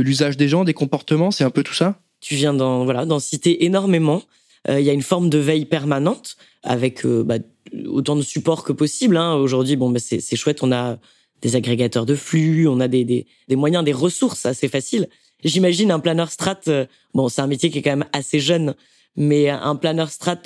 l'usage 0.00 0.36
des 0.36 0.48
gens, 0.48 0.64
des 0.64 0.74
comportements, 0.74 1.30
c'est 1.30 1.44
un 1.44 1.50
peu 1.50 1.62
tout 1.62 1.74
ça? 1.74 2.00
Tu 2.20 2.34
viens 2.34 2.54
d'en 2.54 2.84
voilà 2.84 3.04
d'en 3.04 3.18
citer 3.18 3.64
énormément. 3.64 4.22
Euh, 4.68 4.80
il 4.80 4.86
y 4.86 4.90
a 4.90 4.92
une 4.92 5.02
forme 5.02 5.30
de 5.30 5.38
veille 5.38 5.64
permanente 5.64 6.36
avec 6.62 7.04
euh, 7.06 7.22
bah, 7.22 7.36
autant 7.86 8.16
de 8.16 8.22
support 8.22 8.64
que 8.64 8.72
possible. 8.72 9.16
Hein. 9.16 9.34
Aujourd'hui, 9.34 9.76
bon, 9.76 9.90
bah, 9.90 10.00
c'est 10.00 10.36
chouette. 10.36 10.62
On 10.62 10.72
a 10.72 10.98
des 11.42 11.54
agrégateurs 11.54 12.06
de 12.06 12.16
flux, 12.16 12.66
on 12.66 12.80
a 12.80 12.88
des, 12.88 13.04
des, 13.04 13.26
des 13.46 13.56
moyens, 13.56 13.84
des 13.84 13.92
ressources 13.92 14.46
assez 14.46 14.68
faciles. 14.68 15.08
J'imagine 15.44 15.92
un 15.92 16.00
planeur 16.00 16.30
strat. 16.30 16.60
Euh, 16.66 16.86
bon, 17.14 17.28
c'est 17.28 17.40
un 17.40 17.46
métier 17.46 17.70
qui 17.70 17.78
est 17.78 17.82
quand 17.82 17.96
même 17.96 18.08
assez 18.12 18.40
jeune, 18.40 18.74
mais 19.16 19.48
un 19.48 19.76
planeur 19.76 20.10
strat 20.10 20.42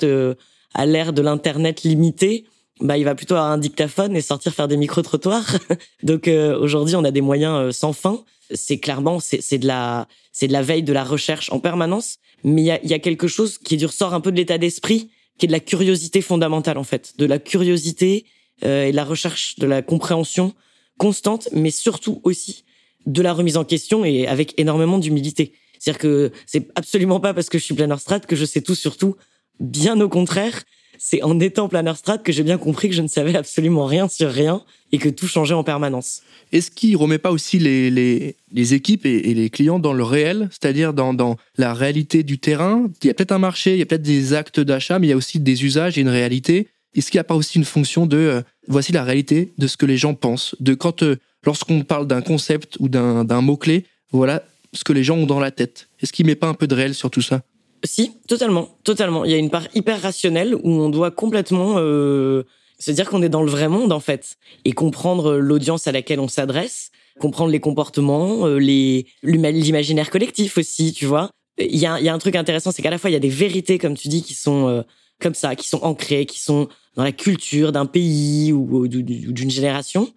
à 0.73 0.85
l'ère 0.85 1.13
de 1.13 1.21
l'internet 1.21 1.83
limité, 1.83 2.45
bah 2.81 2.97
il 2.97 3.05
va 3.05 3.15
plutôt 3.15 3.35
avoir 3.35 3.51
un 3.51 3.57
dictaphone 3.57 4.15
et 4.15 4.21
sortir 4.21 4.53
faire 4.53 4.67
des 4.67 4.77
micro 4.77 5.01
trottoirs. 5.01 5.57
Donc 6.03 6.27
aujourd'hui, 6.27 6.95
on 6.95 7.03
a 7.03 7.11
des 7.11 7.21
moyens 7.21 7.75
sans 7.75 7.93
fin. 7.93 8.23
C'est 8.53 8.79
clairement 8.79 9.19
c'est 9.19 9.57
de 9.57 9.67
la 9.67 10.07
c'est 10.31 10.47
de 10.47 10.53
la 10.53 10.61
veille, 10.61 10.83
de 10.83 10.93
la 10.93 11.03
recherche 11.03 11.51
en 11.51 11.59
permanence. 11.59 12.17
Mais 12.43 12.61
il 12.63 12.65
y 12.65 12.71
a, 12.71 12.83
y 12.83 12.93
a, 12.93 12.99
quelque 12.99 13.27
chose 13.27 13.57
qui 13.57 13.77
du 13.77 13.85
ressort 13.85 14.13
un 14.13 14.19
peu 14.19 14.31
de 14.31 14.37
l'état 14.37 14.57
d'esprit, 14.57 15.11
qui 15.37 15.45
est 15.45 15.47
de 15.47 15.53
la 15.53 15.59
curiosité 15.59 16.21
fondamentale 16.21 16.77
en 16.77 16.83
fait, 16.83 17.13
de 17.17 17.25
la 17.25 17.39
curiosité 17.39 18.25
euh, 18.65 18.85
et 18.85 18.91
de 18.91 18.95
la 18.95 19.05
recherche, 19.05 19.57
de 19.59 19.65
la 19.65 19.81
compréhension 19.81 20.53
constante, 20.97 21.49
mais 21.53 21.71
surtout 21.71 22.21
aussi 22.23 22.63
de 23.05 23.21
la 23.21 23.33
remise 23.33 23.57
en 23.57 23.63
question 23.63 24.05
et 24.05 24.27
avec 24.27 24.53
énormément 24.59 24.97
d'humilité. 24.97 25.53
C'est-à-dire 25.79 25.99
que 25.99 26.31
c'est 26.45 26.69
absolument 26.75 27.19
pas 27.19 27.33
parce 27.33 27.49
que 27.49 27.57
je 27.57 27.63
suis 27.63 27.73
planner 27.73 27.97
strat 27.97 28.21
que 28.21 28.35
je 28.35 28.45
sais 28.45 28.61
tout 28.61 28.75
sur 28.75 28.95
tout. 28.95 29.15
Bien 29.59 29.99
au 29.99 30.07
contraire, 30.07 30.63
c'est 30.97 31.21
en 31.23 31.39
étant 31.39 31.67
planner 31.67 31.93
strat 31.95 32.17
que 32.17 32.31
j'ai 32.31 32.43
bien 32.43 32.57
compris 32.57 32.89
que 32.89 32.95
je 32.95 33.01
ne 33.01 33.07
savais 33.07 33.35
absolument 33.35 33.85
rien 33.85 34.07
sur 34.07 34.29
rien 34.29 34.63
et 34.91 34.97
que 34.97 35.09
tout 35.09 35.27
changeait 35.27 35.53
en 35.53 35.63
permanence. 35.63 36.21
Est-ce 36.51 36.69
qu'il 36.69 36.95
remet 36.97 37.17
pas 37.17 37.31
aussi 37.31 37.57
les, 37.57 37.89
les, 37.89 38.73
équipes 38.73 39.05
et, 39.05 39.33
les 39.33 39.49
clients 39.49 39.79
dans 39.79 39.93
le 39.93 40.03
réel, 40.03 40.49
c'est-à-dire 40.51 40.93
dans, 40.93 41.13
dans 41.13 41.37
la 41.57 41.73
réalité 41.73 42.21
du 42.21 42.37
terrain? 42.37 42.89
Il 43.01 43.07
y 43.07 43.09
a 43.09 43.13
peut-être 43.15 43.31
un 43.31 43.39
marché, 43.39 43.73
il 43.73 43.79
y 43.79 43.81
a 43.81 43.85
peut-être 43.85 44.03
des 44.03 44.33
actes 44.33 44.59
d'achat, 44.59 44.99
mais 44.99 45.07
il 45.07 45.09
y 45.09 45.13
a 45.13 45.17
aussi 45.17 45.39
des 45.39 45.65
usages 45.65 45.97
et 45.97 46.01
une 46.01 46.09
réalité. 46.09 46.67
Est-ce 46.95 47.09
qu'il 47.09 47.17
n'y 47.17 47.21
a 47.21 47.25
pas 47.25 47.35
aussi 47.35 47.57
une 47.57 47.65
fonction 47.65 48.05
de 48.05 48.17
euh, 48.17 48.41
voici 48.67 48.91
la 48.91 49.03
réalité 49.03 49.51
de 49.57 49.65
ce 49.65 49.77
que 49.77 49.87
les 49.87 49.97
gens 49.97 50.13
pensent, 50.13 50.55
de 50.59 50.75
quand 50.75 51.01
euh, 51.01 51.17
lorsqu'on 51.43 51.81
parle 51.81 52.05
d'un 52.05 52.21
concept 52.21 52.77
ou 52.79 52.87
d'un 52.87 53.41
mot 53.41 53.57
clé, 53.57 53.85
voilà 54.11 54.43
ce 54.73 54.83
que 54.83 54.93
les 54.93 55.03
gens 55.03 55.17
ont 55.17 55.25
dans 55.25 55.39
la 55.39 55.51
tête. 55.51 55.89
Est-ce 56.01 56.13
qu'il 56.13 56.25
met 56.25 56.35
pas 56.35 56.47
un 56.47 56.53
peu 56.53 56.67
de 56.67 56.75
réel 56.75 56.93
sur 56.93 57.09
tout 57.09 57.21
ça? 57.21 57.41
Si, 57.83 58.13
totalement, 58.27 58.77
totalement. 58.83 59.25
Il 59.25 59.31
y 59.31 59.33
a 59.33 59.37
une 59.37 59.49
part 59.49 59.67
hyper 59.75 60.01
rationnelle 60.01 60.55
où 60.55 60.69
on 60.69 60.89
doit 60.89 61.11
complètement 61.11 61.75
euh, 61.77 62.43
se 62.79 62.91
dire 62.91 63.09
qu'on 63.09 63.21
est 63.21 63.29
dans 63.29 63.43
le 63.43 63.51
vrai 63.51 63.67
monde 63.67 63.91
en 63.91 63.99
fait 63.99 64.37
et 64.63 64.71
comprendre 64.71 65.35
l'audience 65.35 65.87
à 65.87 65.91
laquelle 65.91 66.21
on 66.21 66.29
s'adresse, 66.29 66.91
comprendre 67.19 67.51
les 67.51 67.59
comportements, 67.59 68.47
euh, 68.47 68.57
les 68.57 69.07
l'imaginaire 69.21 70.09
collectif 70.09 70.57
aussi, 70.57 70.93
tu 70.93 71.05
vois. 71.05 71.29
Il 71.57 71.77
y 71.77 71.85
a, 71.85 71.99
y 71.99 72.09
a 72.09 72.13
un 72.13 72.19
truc 72.19 72.35
intéressant, 72.35 72.71
c'est 72.71 72.81
qu'à 72.81 72.89
la 72.89 72.97
fois 72.97 73.09
il 73.09 73.13
y 73.13 73.17
a 73.17 73.19
des 73.19 73.29
vérités 73.29 73.77
comme 73.77 73.95
tu 73.95 74.07
dis 74.07 74.23
qui 74.23 74.33
sont 74.33 74.67
euh, 74.69 74.81
comme 75.19 75.35
ça, 75.35 75.55
qui 75.55 75.67
sont 75.67 75.83
ancrées, 75.83 76.25
qui 76.25 76.39
sont 76.39 76.69
dans 76.95 77.03
la 77.03 77.11
culture 77.11 77.71
d'un 77.71 77.85
pays 77.85 78.53
ou, 78.53 78.87
d'une 78.87 79.51
génération, 79.51 80.11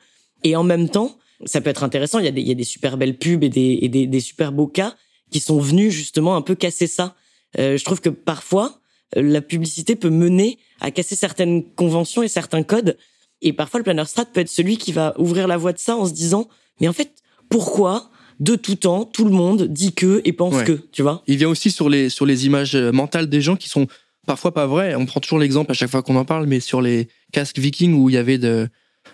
et 0.44 0.54
en 0.56 0.62
même 0.62 0.88
temps 0.88 1.18
ça 1.44 1.60
peut 1.60 1.70
être 1.70 1.82
intéressant. 1.84 2.20
Il 2.20 2.24
y 2.24 2.28
a 2.28 2.32
des, 2.32 2.40
il 2.40 2.48
y 2.48 2.52
a 2.52 2.54
des 2.54 2.64
super 2.64 2.96
belles 2.96 3.18
pubs 3.18 3.42
et 3.42 3.48
des, 3.48 3.80
et 3.82 3.88
des, 3.88 4.06
des 4.06 4.20
super 4.20 4.52
beaux 4.52 4.68
cas 4.68 4.94
qui 5.30 5.40
sont 5.40 5.58
venus 5.58 5.92
justement 5.92 6.36
un 6.36 6.42
peu 6.42 6.54
casser 6.54 6.86
ça. 6.86 7.16
Euh, 7.58 7.76
je 7.76 7.84
trouve 7.84 8.00
que 8.00 8.08
parfois 8.08 8.80
la 9.14 9.40
publicité 9.40 9.96
peut 9.96 10.10
mener 10.10 10.58
à 10.80 10.90
casser 10.90 11.16
certaines 11.16 11.62
conventions 11.62 12.22
et 12.22 12.28
certains 12.28 12.62
codes. 12.62 12.96
Et 13.42 13.52
parfois, 13.52 13.78
le 13.80 13.84
planner 13.84 14.04
strat 14.04 14.24
peut 14.24 14.40
être 14.40 14.48
celui 14.48 14.78
qui 14.78 14.92
va 14.92 15.14
ouvrir 15.18 15.46
la 15.46 15.56
voie 15.56 15.72
de 15.72 15.78
ça 15.78 15.96
en 15.96 16.06
se 16.06 16.12
disant, 16.12 16.48
mais 16.80 16.88
en 16.88 16.92
fait, 16.92 17.12
pourquoi 17.48 18.10
de 18.40 18.54
tout 18.54 18.74
temps, 18.74 19.04
tout 19.04 19.24
le 19.24 19.30
monde 19.30 19.62
dit 19.62 19.92
que 19.92 20.20
et 20.24 20.32
pense 20.32 20.62
que, 20.62 20.80
tu 20.92 21.02
vois? 21.02 21.22
Il 21.26 21.36
vient 21.36 21.48
aussi 21.48 21.70
sur 21.70 21.88
les 21.88 22.10
sur 22.10 22.26
les 22.26 22.46
images 22.46 22.74
euh, 22.74 22.92
mentales 22.92 23.28
des 23.28 23.40
gens 23.40 23.56
qui 23.56 23.68
sont 23.68 23.86
parfois 24.26 24.52
pas 24.52 24.66
vraies. 24.66 24.94
On 24.94 25.06
prend 25.06 25.20
toujours 25.20 25.38
l'exemple 25.38 25.70
à 25.70 25.74
chaque 25.74 25.90
fois 25.90 26.02
qu'on 26.02 26.16
en 26.16 26.24
parle, 26.24 26.46
mais 26.46 26.60
sur 26.60 26.82
les 26.82 27.08
casques 27.32 27.58
vikings 27.58 27.94
où 27.94 28.10
il 28.10 28.14
y 28.14 28.18
avait 28.18 28.38
de 28.38 28.68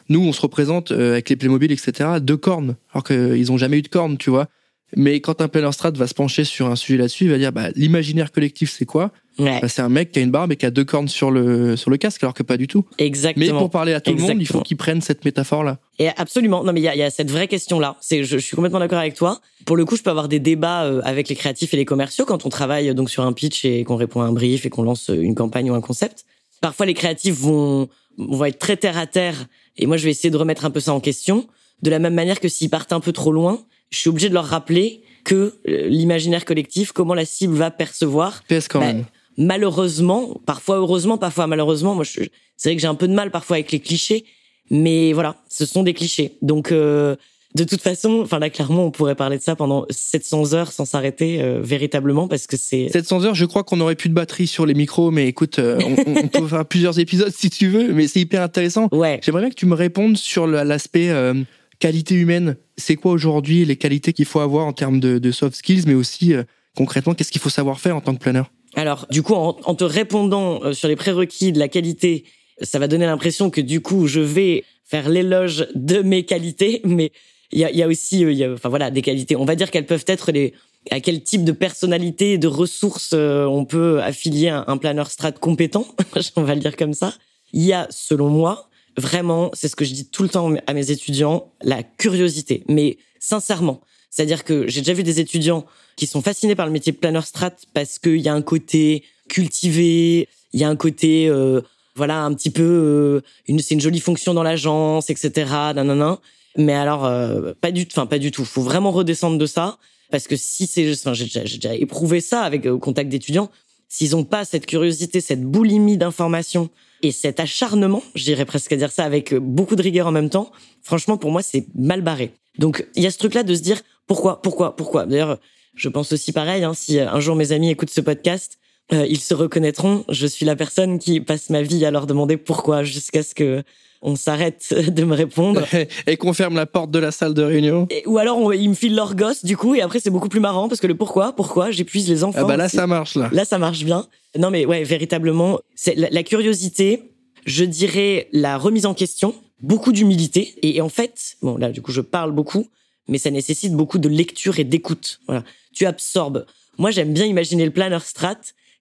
nous, 0.08 0.20
on 0.20 0.32
se 0.32 0.40
représente 0.40 0.90
euh, 0.90 1.12
avec 1.12 1.28
les 1.28 1.36
Playmobil, 1.36 1.70
etc. 1.70 2.10
Deux 2.20 2.36
cornes, 2.36 2.76
alors 2.92 3.04
qu'ils 3.04 3.52
ont 3.52 3.58
jamais 3.58 3.78
eu 3.78 3.82
de 3.82 3.88
cornes, 3.88 4.18
tu 4.18 4.30
vois. 4.30 4.48
Mais 4.96 5.20
quand 5.20 5.40
un 5.40 5.48
planner 5.48 5.72
strat 5.72 5.92
va 5.92 6.06
se 6.06 6.14
pencher 6.14 6.44
sur 6.44 6.66
un 6.66 6.76
sujet 6.76 6.98
là-dessus, 6.98 7.24
il 7.24 7.30
va 7.30 7.38
dire 7.38 7.52
bah, 7.52 7.70
l'imaginaire 7.74 8.30
collectif, 8.30 8.74
c'est 8.76 8.84
quoi? 8.84 9.10
Bah, 9.38 9.66
C'est 9.66 9.80
un 9.80 9.88
mec 9.88 10.12
qui 10.12 10.18
a 10.18 10.22
une 10.22 10.30
barbe 10.30 10.52
et 10.52 10.56
qui 10.56 10.66
a 10.66 10.70
deux 10.70 10.84
cornes 10.84 11.08
sur 11.08 11.30
le, 11.30 11.76
sur 11.76 11.90
le 11.90 11.96
casque, 11.96 12.22
alors 12.22 12.34
que 12.34 12.42
pas 12.42 12.58
du 12.58 12.66
tout. 12.66 12.84
Exactement. 12.98 13.46
Mais 13.46 13.52
pour 13.52 13.70
parler 13.70 13.94
à 13.94 14.00
tout 14.00 14.12
le 14.12 14.20
monde, 14.20 14.40
il 14.40 14.46
faut 14.46 14.60
qu'il 14.60 14.76
prenne 14.76 15.00
cette 15.00 15.24
métaphore-là. 15.24 15.78
Et 15.98 16.08
absolument. 16.16 16.62
Non, 16.64 16.72
mais 16.72 16.80
il 16.80 16.84
y 16.84 16.88
a, 16.88 16.96
y 16.96 17.02
a, 17.02 17.10
cette 17.10 17.30
vraie 17.30 17.48
question-là. 17.48 17.96
C'est, 18.00 18.24
je, 18.24 18.36
je, 18.36 18.44
suis 18.44 18.54
complètement 18.54 18.80
d'accord 18.80 18.98
avec 18.98 19.14
toi. 19.14 19.40
Pour 19.64 19.76
le 19.76 19.84
coup, 19.84 19.96
je 19.96 20.02
peux 20.02 20.10
avoir 20.10 20.28
des 20.28 20.40
débats 20.40 20.84
euh, 20.84 21.00
avec 21.04 21.28
les 21.28 21.36
créatifs 21.36 21.72
et 21.72 21.76
les 21.76 21.84
commerciaux 21.86 22.26
quand 22.26 22.44
on 22.44 22.50
travaille 22.50 22.94
donc 22.94 23.08
sur 23.08 23.24
un 23.24 23.32
pitch 23.32 23.64
et 23.64 23.84
qu'on 23.84 23.96
répond 23.96 24.20
à 24.20 24.24
un 24.24 24.32
brief 24.32 24.66
et 24.66 24.70
qu'on 24.70 24.82
lance 24.82 25.08
une 25.08 25.34
campagne 25.34 25.70
ou 25.70 25.74
un 25.74 25.80
concept. 25.80 26.26
Parfois, 26.60 26.84
les 26.86 26.94
créatifs 26.94 27.34
vont, 27.34 27.88
vont 28.18 28.44
être 28.44 28.58
très 28.58 28.76
terre 28.76 28.98
à 28.98 29.06
terre. 29.06 29.46
Et 29.76 29.86
moi, 29.86 29.96
je 29.96 30.04
vais 30.04 30.10
essayer 30.10 30.30
de 30.30 30.36
remettre 30.36 30.64
un 30.66 30.70
peu 30.70 30.80
ça 30.80 30.92
en 30.92 31.00
question. 31.00 31.46
De 31.80 31.90
la 31.90 31.98
même 31.98 32.14
manière 32.14 32.38
que 32.38 32.48
s'ils 32.48 32.70
partent 32.70 32.92
un 32.92 33.00
peu 33.00 33.12
trop 33.12 33.32
loin, 33.32 33.58
je 33.92 33.98
suis 33.98 34.10
obligé 34.10 34.28
de 34.28 34.34
leur 34.34 34.46
rappeler 34.46 35.02
que 35.24 35.54
euh, 35.68 35.86
l'imaginaire 35.88 36.44
collectif, 36.44 36.90
comment 36.90 37.14
la 37.14 37.24
cible 37.24 37.54
va 37.54 37.70
percevoir. 37.70 38.42
quand 38.48 38.80
bah, 38.80 38.86
même. 38.86 39.04
Malheureusement, 39.38 40.40
parfois 40.44 40.76
heureusement, 40.78 41.16
parfois 41.16 41.46
malheureusement, 41.46 41.94
moi 41.94 42.04
c'est 42.04 42.68
vrai 42.68 42.76
que 42.76 42.82
j'ai 42.82 42.88
un 42.88 42.94
peu 42.94 43.08
de 43.08 43.14
mal 43.14 43.30
parfois 43.30 43.56
avec 43.56 43.72
les 43.72 43.80
clichés, 43.80 44.24
mais 44.70 45.12
voilà, 45.12 45.36
ce 45.48 45.64
sont 45.64 45.82
des 45.82 45.94
clichés. 45.94 46.36
Donc 46.42 46.72
euh, 46.72 47.16
de 47.54 47.64
toute 47.64 47.82
façon, 47.82 48.20
enfin 48.22 48.38
là 48.38 48.48
clairement, 48.48 48.86
on 48.86 48.90
pourrait 48.90 49.14
parler 49.14 49.36
de 49.36 49.42
ça 49.42 49.56
pendant 49.56 49.84
700 49.90 50.54
heures 50.54 50.72
sans 50.72 50.86
s'arrêter 50.86 51.42
euh, 51.42 51.60
véritablement 51.62 52.26
parce 52.26 52.46
que 52.46 52.56
c'est 52.56 52.88
700 52.88 53.24
heures. 53.24 53.34
Je 53.34 53.44
crois 53.44 53.62
qu'on 53.62 53.80
aurait 53.80 53.94
plus 53.94 54.08
de 54.08 54.14
batterie 54.14 54.46
sur 54.46 54.64
les 54.64 54.74
micros, 54.74 55.10
mais 55.10 55.28
écoute, 55.28 55.58
euh, 55.58 55.78
on, 55.84 56.24
on, 56.24 56.28
peut 56.28 56.46
faire 56.46 56.64
plusieurs 56.64 56.98
épisodes 56.98 57.32
si 57.34 57.50
tu 57.50 57.68
veux, 57.68 57.92
mais 57.92 58.08
c'est 58.08 58.20
hyper 58.20 58.42
intéressant. 58.42 58.88
Ouais. 58.90 59.20
J'aimerais 59.22 59.42
bien 59.42 59.50
que 59.50 59.54
tu 59.54 59.66
me 59.66 59.74
répondes 59.74 60.16
sur 60.16 60.46
l'aspect 60.46 61.10
euh, 61.10 61.34
qualité 61.78 62.14
humaine. 62.14 62.56
C'est 62.76 62.96
quoi 62.96 63.12
aujourd'hui 63.12 63.64
les 63.64 63.76
qualités 63.76 64.12
qu'il 64.12 64.24
faut 64.24 64.40
avoir 64.40 64.66
en 64.66 64.72
termes 64.72 65.00
de, 65.00 65.30
soft 65.30 65.56
skills, 65.56 65.84
mais 65.86 65.94
aussi 65.94 66.34
concrètement, 66.76 67.14
qu'est-ce 67.14 67.30
qu'il 67.30 67.40
faut 67.40 67.50
savoir 67.50 67.80
faire 67.80 67.96
en 67.96 68.00
tant 68.00 68.14
que 68.14 68.20
planeur? 68.20 68.50
Alors, 68.74 69.06
du 69.10 69.22
coup, 69.22 69.34
en, 69.34 69.74
te 69.74 69.84
répondant 69.84 70.72
sur 70.72 70.88
les 70.88 70.96
prérequis 70.96 71.52
de 71.52 71.58
la 71.58 71.68
qualité, 71.68 72.24
ça 72.62 72.78
va 72.78 72.88
donner 72.88 73.06
l'impression 73.06 73.50
que 73.50 73.60
du 73.60 73.80
coup, 73.80 74.06
je 74.06 74.20
vais 74.20 74.64
faire 74.84 75.08
l'éloge 75.08 75.66
de 75.74 76.02
mes 76.02 76.24
qualités, 76.24 76.80
mais 76.84 77.12
il 77.52 77.58
y 77.58 77.82
a, 77.82 77.86
aussi, 77.88 78.24
euh, 78.24 78.54
enfin 78.54 78.68
voilà, 78.70 78.90
des 78.90 79.02
qualités. 79.02 79.36
On 79.36 79.44
va 79.44 79.54
dire 79.54 79.70
qu'elles 79.70 79.86
peuvent 79.86 80.04
être 80.06 80.32
les 80.32 80.54
à 80.90 80.98
quel 80.98 81.22
type 81.22 81.44
de 81.44 81.52
personnalité, 81.52 82.38
de 82.38 82.48
ressources 82.48 83.12
euh, 83.14 83.44
on 83.44 83.64
peut 83.64 84.02
affilier 84.02 84.48
un, 84.48 84.64
un 84.66 84.78
planeur 84.78 85.10
strat 85.12 85.30
compétent, 85.30 85.86
on 86.36 86.42
va 86.42 86.56
le 86.56 86.60
dire 86.60 86.76
comme 86.76 86.92
ça. 86.92 87.14
Il 87.52 87.62
y 87.62 87.72
a, 87.72 87.86
selon 87.90 88.28
moi, 88.28 88.68
vraiment, 88.96 89.50
c'est 89.54 89.68
ce 89.68 89.76
que 89.76 89.84
je 89.84 89.92
dis 89.92 90.06
tout 90.06 90.22
le 90.22 90.28
temps 90.28 90.52
à 90.66 90.74
mes 90.74 90.90
étudiants, 90.90 91.52
la 91.62 91.82
curiosité. 91.82 92.64
Mais 92.68 92.98
sincèrement, 93.18 93.80
c'est-à-dire 94.10 94.44
que 94.44 94.68
j'ai 94.68 94.80
déjà 94.80 94.92
vu 94.92 95.02
des 95.02 95.20
étudiants 95.20 95.64
qui 95.96 96.06
sont 96.06 96.22
fascinés 96.22 96.54
par 96.54 96.66
le 96.66 96.72
métier 96.72 96.92
de 96.92 96.98
planeur 96.98 97.24
strat 97.24 97.52
parce 97.72 97.98
qu'il 97.98 98.20
y 98.20 98.28
a 98.28 98.34
un 98.34 98.42
côté 98.42 99.04
cultivé, 99.28 100.28
il 100.52 100.60
y 100.60 100.64
a 100.64 100.68
un 100.68 100.76
côté 100.76 101.28
euh, 101.28 101.62
voilà 101.94 102.22
un 102.22 102.34
petit 102.34 102.50
peu 102.50 102.62
euh, 102.62 103.56
c'est 103.58 103.74
une 103.74 103.80
jolie 103.80 104.00
fonction 104.00 104.34
dans 104.34 104.42
l'agence, 104.42 105.10
etc. 105.10 105.50
Nanana. 105.74 106.18
Mais 106.58 106.74
alors, 106.74 107.06
euh, 107.06 107.52
pas 107.60 107.70
du, 107.70 107.86
enfin 107.90 108.06
pas 108.06 108.18
du 108.18 108.30
tout. 108.30 108.44
Faut 108.44 108.62
vraiment 108.62 108.90
redescendre 108.90 109.38
de 109.38 109.46
ça 109.46 109.78
parce 110.10 110.28
que 110.28 110.36
si 110.36 110.66
c'est, 110.66 110.90
enfin 110.92 111.14
j'ai 111.14 111.24
déjà, 111.24 111.40
déjà, 111.40 111.74
éprouvé 111.74 112.20
ça 112.20 112.42
avec 112.42 112.66
au 112.66 112.78
contact 112.78 113.08
d'étudiants. 113.08 113.50
S'ils 113.88 114.16
ont 114.16 114.24
pas 114.24 114.44
cette 114.44 114.66
curiosité, 114.66 115.20
cette 115.20 115.42
boulimie 115.42 115.96
d'information 115.98 116.70
et 117.02 117.12
cet 117.12 117.40
acharnement, 117.40 118.02
j'irais 118.14 118.44
presque 118.44 118.72
à 118.72 118.76
dire 118.76 118.90
ça 118.90 119.04
avec 119.04 119.34
beaucoup 119.34 119.76
de 119.76 119.82
rigueur 119.82 120.06
en 120.06 120.12
même 120.12 120.30
temps. 120.30 120.52
Franchement, 120.82 121.16
pour 121.16 121.30
moi, 121.30 121.42
c'est 121.42 121.66
mal 121.74 122.00
barré. 122.00 122.32
Donc 122.58 122.86
il 122.94 123.02
y 123.02 123.06
a 123.06 123.10
ce 123.10 123.18
truc-là 123.18 123.42
de 123.42 123.54
se 123.54 123.62
dire 123.62 123.80
pourquoi, 124.06 124.40
pourquoi, 124.42 124.76
pourquoi? 124.76 125.06
D'ailleurs, 125.06 125.38
je 125.74 125.88
pense 125.88 126.12
aussi 126.12 126.32
pareil. 126.32 126.64
Hein, 126.64 126.74
si 126.74 127.00
un 127.00 127.20
jour 127.20 127.34
mes 127.34 127.52
amis 127.52 127.70
écoutent 127.70 127.90
ce 127.90 128.00
podcast, 128.00 128.58
euh, 128.92 129.06
ils 129.08 129.20
se 129.20 129.34
reconnaîtront. 129.34 130.04
Je 130.08 130.26
suis 130.26 130.44
la 130.44 130.56
personne 130.56 130.98
qui 130.98 131.20
passe 131.20 131.50
ma 131.50 131.62
vie 131.62 131.84
à 131.84 131.90
leur 131.90 132.06
demander 132.06 132.36
pourquoi 132.36 132.82
jusqu'à 132.82 133.22
ce 133.22 133.34
que 133.34 133.62
on 134.02 134.16
s'arrête 134.16 134.74
de 134.88 135.04
me 135.04 135.14
répondre. 135.14 135.62
et 136.06 136.16
qu'on 136.16 136.32
ferme 136.32 136.56
la 136.56 136.66
porte 136.66 136.90
de 136.90 136.98
la 136.98 137.12
salle 137.12 137.34
de 137.34 137.42
réunion. 137.42 137.88
ou 138.06 138.18
alors 138.18 138.52
ils 138.52 138.68
me 138.68 138.74
filent 138.74 138.96
leur 138.96 139.14
gosse 139.14 139.44
du 139.44 139.56
coup 139.56 139.74
et 139.74 139.80
après 139.80 140.00
c'est 140.00 140.10
beaucoup 140.10 140.28
plus 140.28 140.40
marrant 140.40 140.68
parce 140.68 140.80
que 140.80 140.86
le 140.86 140.96
pourquoi, 140.96 141.32
pourquoi, 141.34 141.70
j'épuise 141.70 142.08
les 142.08 142.24
enfants. 142.24 142.40
Ah 142.42 142.44
bah 142.44 142.56
là 142.56 142.68
ça 142.68 142.86
marche 142.86 143.14
là. 143.14 143.30
Là 143.32 143.44
ça 143.44 143.58
marche 143.58 143.84
bien. 143.84 144.06
Non 144.36 144.50
mais 144.50 144.66
ouais 144.66 144.82
véritablement 144.82 145.60
c'est 145.74 145.94
la, 145.94 146.22
curiosité, 146.22 147.14
je 147.46 147.64
dirais 147.64 148.28
la 148.32 148.58
remise 148.58 148.86
en 148.86 148.94
question, 148.94 149.34
beaucoup 149.60 149.92
d'humilité 149.92 150.54
et, 150.62 150.80
en 150.80 150.88
fait 150.88 151.36
bon 151.40 151.56
là 151.56 151.70
du 151.70 151.80
coup 151.80 151.92
je 151.92 152.00
parle 152.00 152.32
beaucoup 152.32 152.66
mais 153.08 153.18
ça 153.18 153.30
nécessite 153.30 153.72
beaucoup 153.72 153.98
de 153.98 154.08
lecture 154.08 154.58
et 154.58 154.64
d'écoute. 154.64 155.20
Voilà, 155.26 155.44
tu 155.74 155.86
absorbes. 155.86 156.46
Moi 156.78 156.90
j'aime 156.90 157.12
bien 157.12 157.26
imaginer 157.26 157.64
le 157.64 157.72
planner 157.72 157.98
strat 158.00 158.38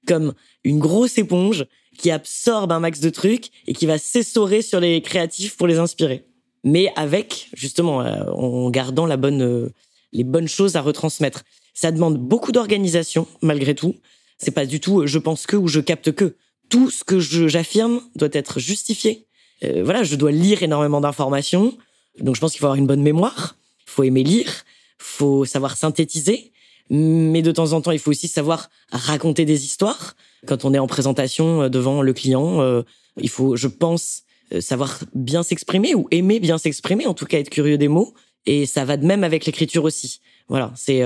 comme 0.07 0.33
une 0.63 0.79
grosse 0.79 1.17
éponge 1.17 1.65
qui 1.97 2.11
absorbe 2.11 2.71
un 2.71 2.79
max 2.79 2.99
de 2.99 3.09
trucs 3.09 3.49
et 3.67 3.73
qui 3.73 3.85
va 3.85 3.97
s'essorer 3.97 4.61
sur 4.61 4.79
les 4.79 5.01
créatifs 5.01 5.57
pour 5.57 5.67
les 5.67 5.77
inspirer. 5.77 6.25
Mais 6.63 6.91
avec, 6.95 7.49
justement, 7.53 8.01
euh, 8.01 8.23
en 8.33 8.69
gardant 8.69 9.05
la 9.05 9.17
bonne, 9.17 9.41
euh, 9.41 9.73
les 10.13 10.23
bonnes 10.23 10.47
choses 10.47 10.75
à 10.75 10.81
retransmettre. 10.81 11.43
Ça 11.73 11.91
demande 11.91 12.17
beaucoup 12.17 12.51
d'organisation, 12.51 13.27
malgré 13.41 13.75
tout. 13.75 13.95
C'est 14.37 14.51
pas 14.51 14.65
du 14.65 14.79
tout 14.79 15.05
je 15.07 15.17
pense 15.19 15.45
que 15.45 15.55
ou 15.55 15.67
je 15.67 15.79
capte 15.79 16.11
que. 16.11 16.35
Tout 16.69 16.89
ce 16.89 17.03
que 17.03 17.19
j'affirme 17.19 18.01
doit 18.15 18.29
être 18.31 18.59
justifié. 18.59 19.27
Euh, 19.63 19.83
voilà, 19.83 20.03
je 20.03 20.15
dois 20.15 20.31
lire 20.31 20.63
énormément 20.63 21.01
d'informations. 21.01 21.77
Donc 22.19 22.35
je 22.35 22.41
pense 22.41 22.51
qu'il 22.51 22.59
faut 22.59 22.67
avoir 22.67 22.77
une 22.77 22.87
bonne 22.87 23.01
mémoire. 23.01 23.57
Faut 23.85 24.03
aimer 24.03 24.23
lire. 24.23 24.63
faut 24.97 25.45
savoir 25.45 25.75
synthétiser. 25.75 26.51
Mais 26.93 27.41
de 27.41 27.53
temps 27.53 27.71
en 27.71 27.79
temps, 27.79 27.91
il 27.91 27.99
faut 27.99 28.11
aussi 28.11 28.27
savoir 28.27 28.69
raconter 28.91 29.45
des 29.45 29.63
histoires. 29.63 30.13
Quand 30.45 30.65
on 30.65 30.73
est 30.73 30.77
en 30.77 30.87
présentation 30.87 31.63
euh, 31.63 31.69
devant 31.69 32.01
le 32.01 32.11
client, 32.11 32.61
euh, 32.61 32.81
il 33.15 33.29
faut, 33.29 33.55
je 33.55 33.69
pense, 33.69 34.23
euh, 34.53 34.59
savoir 34.59 34.99
bien 35.15 35.41
s'exprimer 35.41 35.95
ou 35.95 36.09
aimer 36.11 36.41
bien 36.41 36.57
s'exprimer, 36.57 37.07
en 37.07 37.13
tout 37.13 37.25
cas 37.25 37.39
être 37.39 37.49
curieux 37.49 37.77
des 37.77 37.87
mots. 37.87 38.13
Et 38.45 38.65
ça 38.65 38.83
va 38.83 38.97
de 38.97 39.05
même 39.05 39.23
avec 39.23 39.45
l'écriture 39.45 39.85
aussi. 39.85 40.19
Voilà, 40.49 40.73
c'est 40.75 41.01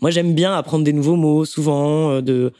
moi 0.00 0.10
j'aime 0.10 0.34
bien 0.34 0.54
apprendre 0.54 0.84
des 0.84 0.92
nouveaux 0.92 1.16
mots 1.16 1.44
souvent 1.44 2.22
de 2.22 2.52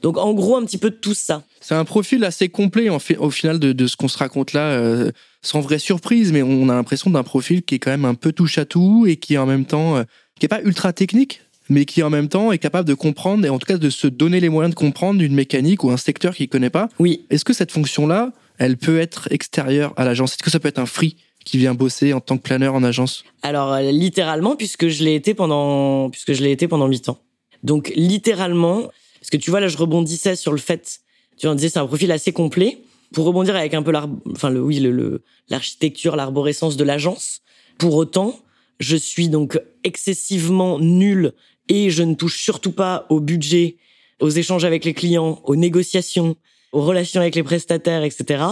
donc 0.00 0.16
en 0.16 0.32
gros 0.32 0.56
un 0.56 0.64
petit 0.64 0.78
peu 0.78 0.90
de 0.90 0.96
tout 0.96 1.12
ça. 1.12 1.44
C'est 1.60 1.74
un 1.74 1.84
profil 1.84 2.24
assez 2.24 2.48
complet 2.48 2.88
au 2.88 3.30
final 3.30 3.58
de, 3.60 3.72
de 3.72 3.86
ce 3.86 3.96
qu'on 3.96 4.08
se 4.08 4.16
raconte 4.16 4.54
là, 4.54 5.10
sans 5.42 5.60
vraie 5.60 5.78
surprise, 5.78 6.32
mais 6.32 6.42
on 6.42 6.70
a 6.70 6.74
l'impression 6.74 7.10
d'un 7.10 7.22
profil 7.22 7.62
qui 7.62 7.74
est 7.74 7.78
quand 7.78 7.90
même 7.90 8.06
un 8.06 8.14
peu 8.14 8.32
touche 8.32 8.56
à 8.56 8.64
tout 8.64 9.04
et 9.06 9.16
qui 9.16 9.36
en 9.36 9.44
même 9.44 9.66
temps 9.66 10.02
qui 10.38 10.46
est 10.46 10.48
pas 10.48 10.62
ultra 10.62 10.94
technique, 10.94 11.42
mais 11.68 11.84
qui 11.84 12.02
en 12.02 12.10
même 12.10 12.28
temps 12.28 12.52
est 12.52 12.58
capable 12.58 12.88
de 12.88 12.94
comprendre 12.94 13.44
et 13.44 13.48
en 13.48 13.58
tout 13.58 13.66
cas 13.66 13.78
de 13.78 13.90
se 13.90 14.06
donner 14.06 14.40
les 14.40 14.48
moyens 14.48 14.74
de 14.74 14.78
comprendre 14.78 15.22
une 15.22 15.34
mécanique 15.34 15.84
ou 15.84 15.90
un 15.90 15.96
secteur 15.96 16.34
qu'il 16.34 16.48
connaît 16.48 16.70
pas. 16.70 16.88
Oui. 16.98 17.24
Est-ce 17.30 17.44
que 17.44 17.52
cette 17.52 17.72
fonction-là, 17.72 18.32
elle 18.58 18.76
peut 18.76 18.98
être 18.98 19.28
extérieure 19.30 19.92
à 19.96 20.04
l'agence? 20.04 20.32
Est-ce 20.32 20.42
que 20.42 20.50
ça 20.50 20.60
peut 20.60 20.68
être 20.68 20.78
un 20.78 20.86
free 20.86 21.16
qui 21.44 21.58
vient 21.58 21.74
bosser 21.74 22.12
en 22.12 22.20
tant 22.20 22.36
que 22.36 22.42
planeur 22.42 22.74
en 22.74 22.82
agence? 22.82 23.24
Alors 23.42 23.72
euh, 23.72 23.90
littéralement 23.90 24.56
puisque 24.56 24.88
je 24.88 25.04
l'ai 25.04 25.14
été 25.14 25.34
pendant 25.34 26.10
puisque 26.10 26.32
je 26.32 26.42
l'ai 26.42 26.50
été 26.50 26.68
pendant 26.68 26.86
8 26.86 27.08
ans. 27.10 27.18
Donc 27.62 27.92
littéralement 27.96 28.82
parce 29.20 29.30
que 29.30 29.36
tu 29.36 29.50
vois 29.50 29.60
là 29.60 29.68
je 29.68 29.76
rebondissais 29.76 30.36
sur 30.36 30.52
le 30.52 30.58
fait 30.58 31.00
tu 31.38 31.46
en 31.46 31.54
disais 31.54 31.70
c'est 31.70 31.78
un 31.78 31.86
profil 31.86 32.12
assez 32.12 32.32
complet 32.32 32.78
pour 33.12 33.26
rebondir 33.26 33.56
avec 33.56 33.74
un 33.74 33.82
peu 33.82 33.92
enfin 34.30 34.50
le 34.50 34.60
oui 34.60 34.80
le 34.80 35.22
l'architecture 35.48 36.16
l'arborescence 36.16 36.76
de 36.76 36.84
l'agence. 36.84 37.40
Pour 37.78 37.94
autant, 37.94 38.38
je 38.78 38.96
suis 38.96 39.28
donc 39.28 39.60
excessivement 39.82 40.78
nul 40.78 41.32
et 41.68 41.90
je 41.90 42.02
ne 42.02 42.14
touche 42.14 42.40
surtout 42.40 42.72
pas 42.72 43.06
au 43.08 43.20
budget, 43.20 43.76
aux 44.20 44.30
échanges 44.30 44.64
avec 44.64 44.84
les 44.84 44.94
clients, 44.94 45.40
aux 45.44 45.56
négociations, 45.56 46.36
aux 46.72 46.82
relations 46.82 47.20
avec 47.20 47.34
les 47.34 47.42
prestataires, 47.42 48.04
etc. 48.04 48.44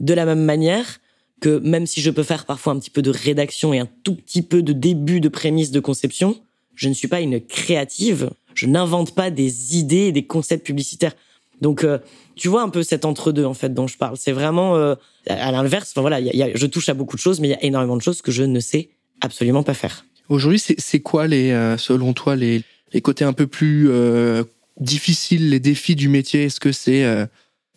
De 0.00 0.14
la 0.14 0.24
même 0.24 0.44
manière 0.44 1.00
que 1.40 1.58
même 1.58 1.86
si 1.86 2.00
je 2.00 2.10
peux 2.10 2.22
faire 2.22 2.46
parfois 2.46 2.72
un 2.72 2.78
petit 2.78 2.90
peu 2.90 3.02
de 3.02 3.10
rédaction 3.10 3.74
et 3.74 3.78
un 3.78 3.88
tout 4.02 4.14
petit 4.14 4.42
peu 4.42 4.62
de 4.62 4.72
début 4.72 5.20
de 5.20 5.28
prémisse 5.28 5.70
de 5.70 5.80
conception, 5.80 6.40
je 6.74 6.88
ne 6.88 6.94
suis 6.94 7.08
pas 7.08 7.20
une 7.20 7.40
créative. 7.40 8.30
Je 8.54 8.66
n'invente 8.66 9.14
pas 9.14 9.30
des 9.30 9.76
idées 9.76 10.06
et 10.06 10.12
des 10.12 10.26
concepts 10.26 10.64
publicitaires. 10.64 11.14
Donc, 11.60 11.84
euh, 11.84 11.98
tu 12.36 12.48
vois 12.48 12.62
un 12.62 12.68
peu 12.68 12.82
cet 12.82 13.04
entre-deux 13.04 13.44
en 13.44 13.54
fait 13.54 13.72
dont 13.72 13.86
je 13.86 13.96
parle. 13.96 14.16
C'est 14.16 14.32
vraiment 14.32 14.76
euh, 14.76 14.94
à 15.26 15.52
l'inverse. 15.52 15.90
Enfin 15.92 16.00
voilà, 16.00 16.20
y 16.20 16.42
a, 16.42 16.50
je 16.54 16.66
touche 16.66 16.88
à 16.88 16.94
beaucoup 16.94 17.16
de 17.16 17.20
choses, 17.20 17.40
mais 17.40 17.48
il 17.48 17.50
y 17.52 17.54
a 17.54 17.62
énormément 17.64 17.96
de 17.96 18.02
choses 18.02 18.22
que 18.22 18.32
je 18.32 18.42
ne 18.42 18.60
sais 18.60 18.90
absolument 19.20 19.62
pas 19.62 19.74
faire. 19.74 20.04
Aujourd'hui, 20.28 20.58
c'est 20.58 21.00
quoi 21.00 21.26
les, 21.26 21.50
euh, 21.50 21.76
selon 21.76 22.12
toi, 22.12 22.34
les, 22.34 22.62
les 22.92 23.00
côtés 23.00 23.24
un 23.24 23.32
peu 23.32 23.46
plus 23.46 23.90
euh, 23.90 24.44
difficiles, 24.80 25.50
les 25.50 25.60
défis 25.60 25.96
du 25.96 26.08
métier? 26.08 26.44
Est-ce 26.44 26.60
que 26.60 26.72
c'est 26.72 27.04
euh, 27.04 27.26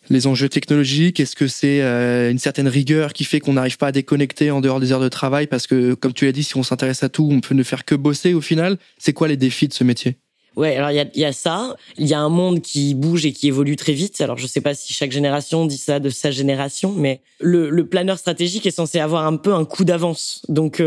les 0.08 0.26
enjeux 0.26 0.48
technologiques? 0.48 1.20
Est-ce 1.20 1.36
que 1.36 1.46
c'est 1.46 1.82
une 1.82 2.38
certaine 2.38 2.68
rigueur 2.68 3.12
qui 3.12 3.24
fait 3.24 3.40
qu'on 3.40 3.52
n'arrive 3.52 3.76
pas 3.76 3.88
à 3.88 3.92
déconnecter 3.92 4.50
en 4.50 4.60
dehors 4.60 4.80
des 4.80 4.92
heures 4.92 5.00
de 5.00 5.08
travail? 5.08 5.46
Parce 5.46 5.66
que, 5.66 5.92
comme 5.94 6.14
tu 6.14 6.24
l'as 6.24 6.32
dit, 6.32 6.42
si 6.42 6.56
on 6.56 6.62
s'intéresse 6.62 7.02
à 7.02 7.10
tout, 7.10 7.28
on 7.30 7.40
peut 7.40 7.54
ne 7.54 7.62
faire 7.62 7.84
que 7.84 7.94
bosser 7.94 8.32
au 8.32 8.40
final. 8.40 8.78
C'est 8.96 9.12
quoi 9.12 9.28
les 9.28 9.36
défis 9.36 9.68
de 9.68 9.74
ce 9.74 9.84
métier? 9.84 10.16
Ouais, 10.56 10.74
alors 10.74 10.90
il 10.90 10.96
y 10.96 11.00
a, 11.00 11.06
y 11.14 11.24
a, 11.24 11.32
ça. 11.32 11.76
Il 11.98 12.06
y 12.08 12.14
a 12.14 12.18
un 12.18 12.30
monde 12.30 12.62
qui 12.62 12.94
bouge 12.94 13.24
et 13.26 13.32
qui 13.32 13.46
évolue 13.46 13.76
très 13.76 13.92
vite. 13.92 14.20
Alors 14.20 14.38
je 14.38 14.46
sais 14.46 14.60
pas 14.60 14.74
si 14.74 14.92
chaque 14.92 15.12
génération 15.12 15.66
dit 15.66 15.76
ça 15.76 16.00
de 16.00 16.08
sa 16.08 16.32
génération, 16.32 16.92
mais 16.96 17.20
le, 17.38 17.70
le 17.70 17.86
planeur 17.86 18.18
stratégique 18.18 18.66
est 18.66 18.72
censé 18.72 18.98
avoir 18.98 19.24
un 19.24 19.36
peu 19.36 19.52
un 19.52 19.64
coup 19.64 19.84
d'avance. 19.84 20.42
Donc 20.48 20.82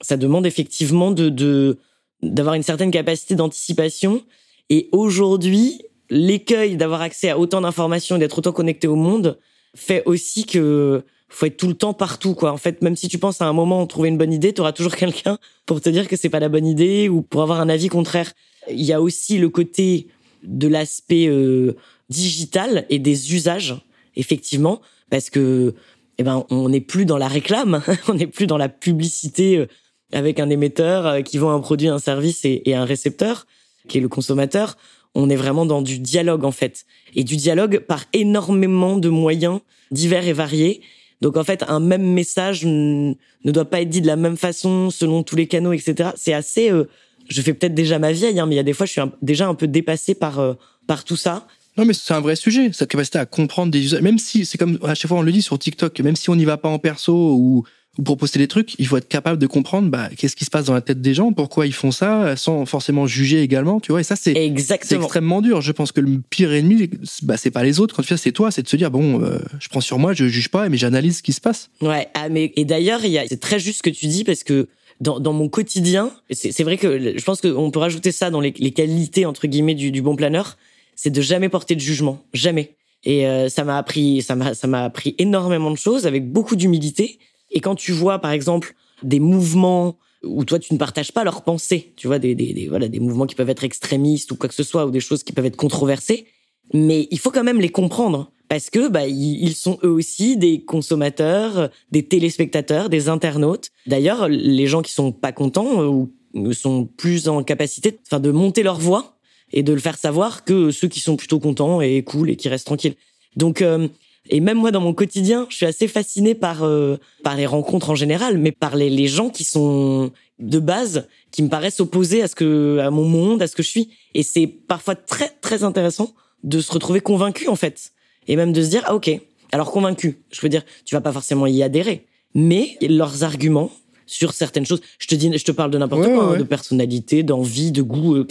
ça 0.00 0.16
demande 0.16 0.46
effectivement 0.46 1.10
de 1.10 1.78
d'avoir 2.22 2.54
une 2.54 2.62
certaine 2.62 2.90
capacité 2.90 3.36
d'anticipation. 3.36 4.22
Et 4.70 4.88
aujourd'hui, 4.92 5.82
l'écueil 6.10 6.76
d'avoir 6.76 7.00
accès 7.00 7.30
à 7.30 7.38
autant 7.38 7.60
d'informations 7.60 8.16
et 8.16 8.18
d'être 8.18 8.38
autant 8.38 8.52
connecté 8.52 8.88
au 8.88 8.96
monde 8.96 9.38
fait 9.74 10.02
aussi 10.06 10.44
que 10.44 11.04
faut 11.28 11.46
être 11.46 11.58
tout 11.58 11.68
le 11.68 11.74
temps 11.74 11.94
partout 11.94 12.34
quoi. 12.34 12.52
En 12.52 12.56
fait, 12.56 12.82
même 12.82 12.96
si 12.96 13.08
tu 13.08 13.18
penses 13.18 13.40
à 13.42 13.46
un 13.46 13.52
moment 13.52 13.86
trouver 13.86 14.08
une 14.08 14.18
bonne 14.18 14.32
idée, 14.32 14.52
tu 14.52 14.60
auras 14.60 14.72
toujours 14.72 14.96
quelqu'un 14.96 15.38
pour 15.66 15.80
te 15.80 15.90
dire 15.90 16.08
que 16.08 16.16
c'est 16.16 16.30
pas 16.30 16.40
la 16.40 16.48
bonne 16.48 16.66
idée 16.66 17.08
ou 17.08 17.22
pour 17.22 17.42
avoir 17.42 17.60
un 17.60 17.68
avis 17.68 17.88
contraire. 17.88 18.32
Il 18.70 18.84
y 18.84 18.92
a 18.92 19.00
aussi 19.00 19.38
le 19.38 19.48
côté 19.48 20.08
de 20.42 20.68
l'aspect 20.68 21.26
euh, 21.28 21.76
digital 22.08 22.86
et 22.90 22.98
des 22.98 23.34
usages 23.34 23.76
effectivement 24.16 24.80
parce 25.10 25.30
que 25.30 25.74
eh 26.18 26.22
ben 26.22 26.44
on 26.50 26.68
n'est 26.68 26.80
plus 26.80 27.04
dans 27.04 27.18
la 27.18 27.28
réclame, 27.28 27.82
on 28.08 28.14
n'est 28.14 28.26
plus 28.26 28.46
dans 28.46 28.58
la 28.58 28.68
publicité 28.68 29.58
euh, 29.58 29.66
avec 30.12 30.40
un 30.40 30.50
émetteur 30.50 31.06
euh, 31.06 31.20
qui 31.22 31.38
vend 31.38 31.52
un 31.52 31.60
produit, 31.60 31.88
un 31.88 31.98
service 31.98 32.44
et, 32.44 32.74
un 32.74 32.84
récepteur, 32.84 33.46
qui 33.88 33.98
est 33.98 34.00
le 34.00 34.08
consommateur. 34.08 34.76
On 35.14 35.30
est 35.30 35.36
vraiment 35.36 35.66
dans 35.66 35.82
du 35.82 35.98
dialogue 35.98 36.44
en 36.44 36.52
fait, 36.52 36.84
et 37.14 37.24
du 37.24 37.36
dialogue 37.36 37.80
par 37.80 38.04
énormément 38.12 38.96
de 38.96 39.08
moyens 39.08 39.60
divers 39.90 40.26
et 40.26 40.32
variés. 40.32 40.80
Donc 41.20 41.36
en 41.36 41.44
fait, 41.44 41.64
un 41.66 41.80
même 41.80 42.12
message 42.12 42.64
ne 42.64 43.14
doit 43.44 43.64
pas 43.64 43.80
être 43.80 43.88
dit 43.88 44.00
de 44.00 44.06
la 44.06 44.16
même 44.16 44.36
façon 44.36 44.90
selon 44.90 45.22
tous 45.22 45.36
les 45.36 45.46
canaux, 45.46 45.72
etc. 45.72 46.10
C'est 46.16 46.34
assez. 46.34 46.70
Euh, 46.70 46.84
je 47.28 47.42
fais 47.42 47.52
peut-être 47.52 47.74
déjà 47.74 47.98
ma 47.98 48.12
vieille, 48.12 48.38
hein, 48.38 48.46
mais 48.46 48.54
il 48.54 48.56
y 48.56 48.60
a 48.60 48.64
des 48.64 48.72
fois, 48.72 48.86
je 48.86 48.92
suis 48.92 49.00
déjà 49.20 49.48
un 49.48 49.54
peu 49.54 49.66
dépassé 49.66 50.14
par 50.14 50.38
euh, 50.38 50.54
par 50.86 51.04
tout 51.04 51.16
ça. 51.16 51.46
Non, 51.76 51.84
mais 51.84 51.92
c'est 51.92 52.12
un 52.12 52.20
vrai 52.20 52.34
sujet, 52.34 52.70
cette 52.72 52.90
capacité 52.90 53.18
à 53.18 53.26
comprendre 53.26 53.70
des 53.70 53.80
usages. 53.80 54.02
Même 54.02 54.18
si 54.18 54.44
c'est 54.44 54.58
comme 54.58 54.78
à 54.82 54.94
chaque 54.94 55.08
fois 55.08 55.18
on 55.18 55.22
le 55.22 55.30
dit 55.30 55.42
sur 55.42 55.58
TikTok, 55.58 56.00
même 56.00 56.16
si 56.16 56.28
on 56.28 56.34
n'y 56.34 56.44
va 56.44 56.56
pas 56.56 56.68
en 56.68 56.80
perso 56.80 57.14
ou 57.14 57.64
ou 57.98 58.02
pour 58.02 58.16
poster 58.16 58.38
des 58.38 58.48
trucs, 58.48 58.74
il 58.78 58.86
faut 58.86 58.96
être 58.96 59.08
capable 59.08 59.38
de 59.38 59.46
comprendre 59.46 59.90
bah, 59.90 60.08
qu'est-ce 60.16 60.36
qui 60.36 60.44
se 60.44 60.50
passe 60.50 60.66
dans 60.66 60.74
la 60.74 60.80
tête 60.80 61.00
des 61.00 61.14
gens, 61.14 61.32
pourquoi 61.32 61.66
ils 61.66 61.74
font 61.74 61.90
ça, 61.90 62.36
sans 62.36 62.64
forcément 62.64 63.06
juger 63.06 63.42
également, 63.42 63.80
tu 63.80 63.92
vois. 63.92 64.00
Et 64.00 64.04
ça, 64.04 64.14
c'est 64.16 64.34
extrêmement 64.34 65.42
dur. 65.42 65.60
Je 65.60 65.72
pense 65.72 65.92
que 65.92 66.00
le 66.00 66.20
pire 66.30 66.52
ennemi, 66.52 66.88
bah, 67.22 67.36
c'est 67.36 67.50
pas 67.50 67.64
les 67.64 67.80
autres. 67.80 67.96
Quand 67.96 68.02
tu 68.02 68.08
fais, 68.08 68.16
c'est 68.16 68.32
toi, 68.32 68.50
c'est 68.50 68.62
de 68.62 68.68
se 68.68 68.76
dire 68.76 68.90
bon, 68.90 69.20
euh, 69.22 69.38
je 69.58 69.68
prends 69.68 69.80
sur 69.80 69.98
moi, 69.98 70.12
je 70.12 70.28
juge 70.28 70.48
pas, 70.48 70.68
mais 70.68 70.76
j'analyse 70.76 71.18
ce 71.18 71.22
qui 71.22 71.32
se 71.32 71.40
passe. 71.40 71.70
Ouais. 71.80 72.08
Ah, 72.14 72.28
mais 72.28 72.52
et 72.56 72.64
d'ailleurs, 72.64 73.04
il 73.04 73.10
y 73.10 73.18
a, 73.18 73.26
c'est 73.26 73.40
très 73.40 73.58
juste 73.58 73.78
ce 73.78 73.82
que 73.82 73.90
tu 73.90 74.06
dis 74.06 74.24
parce 74.24 74.44
que 74.44 74.68
dans, 75.00 75.20
dans 75.20 75.32
mon 75.32 75.48
quotidien, 75.48 76.10
c'est 76.30 76.62
vrai 76.62 76.76
que 76.76 77.16
je 77.16 77.24
pense 77.24 77.40
qu'on 77.40 77.70
peut 77.70 77.78
rajouter 77.78 78.12
ça 78.12 78.30
dans 78.30 78.40
les, 78.40 78.54
les 78.58 78.72
qualités 78.72 79.26
entre 79.26 79.46
guillemets 79.46 79.74
du, 79.74 79.90
du 79.90 80.02
bon 80.02 80.16
planeur, 80.16 80.56
c'est 80.96 81.10
de 81.10 81.20
jamais 81.20 81.48
porter 81.48 81.74
de 81.74 81.80
jugement, 81.80 82.22
jamais. 82.32 82.74
Et 83.04 83.26
euh, 83.26 83.48
ça 83.48 83.62
m'a 83.62 83.78
appris, 83.78 84.22
ça 84.22 84.34
m'a, 84.34 84.54
ça 84.54 84.66
m'a 84.66 84.84
appris 84.84 85.14
énormément 85.18 85.70
de 85.70 85.76
choses 85.76 86.06
avec 86.06 86.30
beaucoup 86.30 86.56
d'humilité. 86.56 87.18
Et 87.50 87.60
quand 87.60 87.74
tu 87.74 87.92
vois, 87.92 88.18
par 88.18 88.32
exemple, 88.32 88.74
des 89.02 89.20
mouvements 89.20 89.96
où 90.24 90.44
toi 90.44 90.58
tu 90.58 90.72
ne 90.74 90.78
partages 90.78 91.12
pas 91.12 91.24
leurs 91.24 91.42
pensées, 91.42 91.92
tu 91.96 92.06
vois, 92.06 92.18
des, 92.18 92.34
des, 92.34 92.52
des, 92.52 92.68
voilà, 92.68 92.88
des 92.88 93.00
mouvements 93.00 93.26
qui 93.26 93.34
peuvent 93.34 93.50
être 93.50 93.64
extrémistes 93.64 94.32
ou 94.32 94.36
quoi 94.36 94.48
que 94.48 94.54
ce 94.54 94.64
soit, 94.64 94.86
ou 94.86 94.90
des 94.90 95.00
choses 95.00 95.22
qui 95.22 95.32
peuvent 95.32 95.46
être 95.46 95.56
controversées, 95.56 96.26
mais 96.72 97.06
il 97.10 97.18
faut 97.18 97.30
quand 97.30 97.44
même 97.44 97.60
les 97.60 97.68
comprendre 97.68 98.32
parce 98.48 98.70
que 98.70 98.88
bah 98.88 99.06
ils 99.06 99.54
sont 99.54 99.78
eux 99.84 99.90
aussi 99.90 100.36
des 100.36 100.64
consommateurs, 100.64 101.70
des 101.92 102.02
téléspectateurs, 102.02 102.88
des 102.88 103.08
internautes. 103.08 103.70
D'ailleurs, 103.86 104.28
les 104.28 104.66
gens 104.66 104.82
qui 104.82 104.92
sont 104.92 105.12
pas 105.12 105.32
contents 105.32 105.82
euh, 105.82 106.06
ou 106.34 106.52
sont 106.52 106.86
plus 106.86 107.28
en 107.28 107.42
capacité, 107.42 107.98
enfin, 108.06 108.20
de 108.20 108.30
monter 108.30 108.62
leur 108.62 108.78
voix 108.78 109.18
et 109.52 109.62
de 109.62 109.72
le 109.72 109.80
faire 109.80 109.98
savoir 109.98 110.44
que 110.44 110.70
ceux 110.70 110.88
qui 110.88 111.00
sont 111.00 111.16
plutôt 111.16 111.40
contents 111.40 111.80
et 111.80 112.02
cool 112.02 112.30
et 112.30 112.36
qui 112.36 112.48
restent 112.48 112.66
tranquilles. 112.66 112.96
Donc 113.36 113.62
euh, 113.62 113.88
et 114.30 114.40
même 114.40 114.58
moi, 114.58 114.70
dans 114.70 114.80
mon 114.80 114.92
quotidien, 114.92 115.46
je 115.48 115.56
suis 115.56 115.66
assez 115.66 115.88
fascinée 115.88 116.34
par 116.34 116.62
euh, 116.62 116.96
par 117.22 117.36
les 117.36 117.46
rencontres 117.46 117.90
en 117.90 117.94
général, 117.94 118.38
mais 118.38 118.52
par 118.52 118.76
les, 118.76 118.90
les 118.90 119.06
gens 119.06 119.30
qui 119.30 119.44
sont 119.44 120.12
de 120.38 120.58
base, 120.58 121.08
qui 121.30 121.42
me 121.42 121.48
paraissent 121.48 121.80
opposés 121.80 122.22
à 122.22 122.28
ce 122.28 122.34
que 122.34 122.78
à 122.78 122.90
mon 122.90 123.04
monde, 123.04 123.42
à 123.42 123.46
ce 123.46 123.56
que 123.56 123.62
je 123.62 123.68
suis. 123.68 123.90
Et 124.14 124.22
c'est 124.22 124.46
parfois 124.46 124.94
très 124.94 125.28
très 125.40 125.64
intéressant 125.64 126.14
de 126.44 126.60
se 126.60 126.70
retrouver 126.72 127.00
convaincu 127.00 127.48
en 127.48 127.56
fait, 127.56 127.92
et 128.26 128.36
même 128.36 128.52
de 128.52 128.62
se 128.62 128.68
dire 128.68 128.82
ah 128.86 128.94
ok. 128.94 129.10
Alors 129.50 129.70
convaincu, 129.70 130.18
je 130.30 130.40
veux 130.42 130.50
dire, 130.50 130.62
tu 130.84 130.94
vas 130.94 131.00
pas 131.00 131.12
forcément 131.12 131.46
y 131.46 131.62
adhérer, 131.62 132.04
mais 132.34 132.76
leurs 132.82 133.24
arguments 133.24 133.70
sur 134.04 134.32
certaines 134.32 134.66
choses. 134.66 134.80
Je 134.98 135.06
te 135.06 135.14
dis, 135.14 135.30
je 135.36 135.44
te 135.44 135.52
parle 135.52 135.70
de 135.70 135.78
n'importe 135.78 136.04
quoi, 136.04 136.34
hein, 136.34 136.36
de 136.38 136.42
personnalité, 136.42 137.22
d'envie, 137.22 137.72
de 137.72 137.82
goût, 137.82 138.16
euh, 138.16 138.24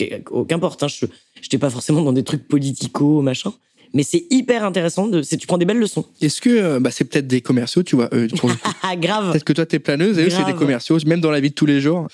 qu'importe. 0.47 0.83
Hein, 0.83 0.87
je, 0.87 1.05
je 1.39 1.57
pas 1.57 1.69
forcément 1.69 2.01
dans 2.01 2.13
des 2.13 2.23
trucs 2.23 2.47
politico, 2.47 3.21
machin 3.21 3.53
mais 3.93 4.03
c'est 4.03 4.25
hyper 4.29 4.63
intéressant. 4.63 5.07
De, 5.07 5.21
tu 5.21 5.47
prends 5.47 5.57
des 5.57 5.65
belles 5.65 5.79
leçons. 5.79 6.05
Est-ce 6.21 6.41
que 6.41 6.49
euh, 6.49 6.79
bah, 6.79 6.91
c'est 6.91 7.05
peut-être 7.05 7.27
des 7.27 7.41
commerciaux, 7.41 7.83
tu 7.83 7.95
vois 7.95 8.09
euh, 8.13 8.27
Grave. 8.97 9.31
Peut-être 9.31 9.43
que 9.43 9.53
toi 9.53 9.65
t'es 9.65 9.79
planeuse 9.79 10.19
et 10.19 10.25
eux 10.25 10.29
c'est 10.29 10.45
des 10.45 10.53
commerciaux, 10.53 10.97
même 11.05 11.21
dans 11.21 11.31
la 11.31 11.39
vie 11.39 11.49
de 11.49 11.55
tous 11.55 11.65
les 11.65 11.81
jours. 11.81 12.07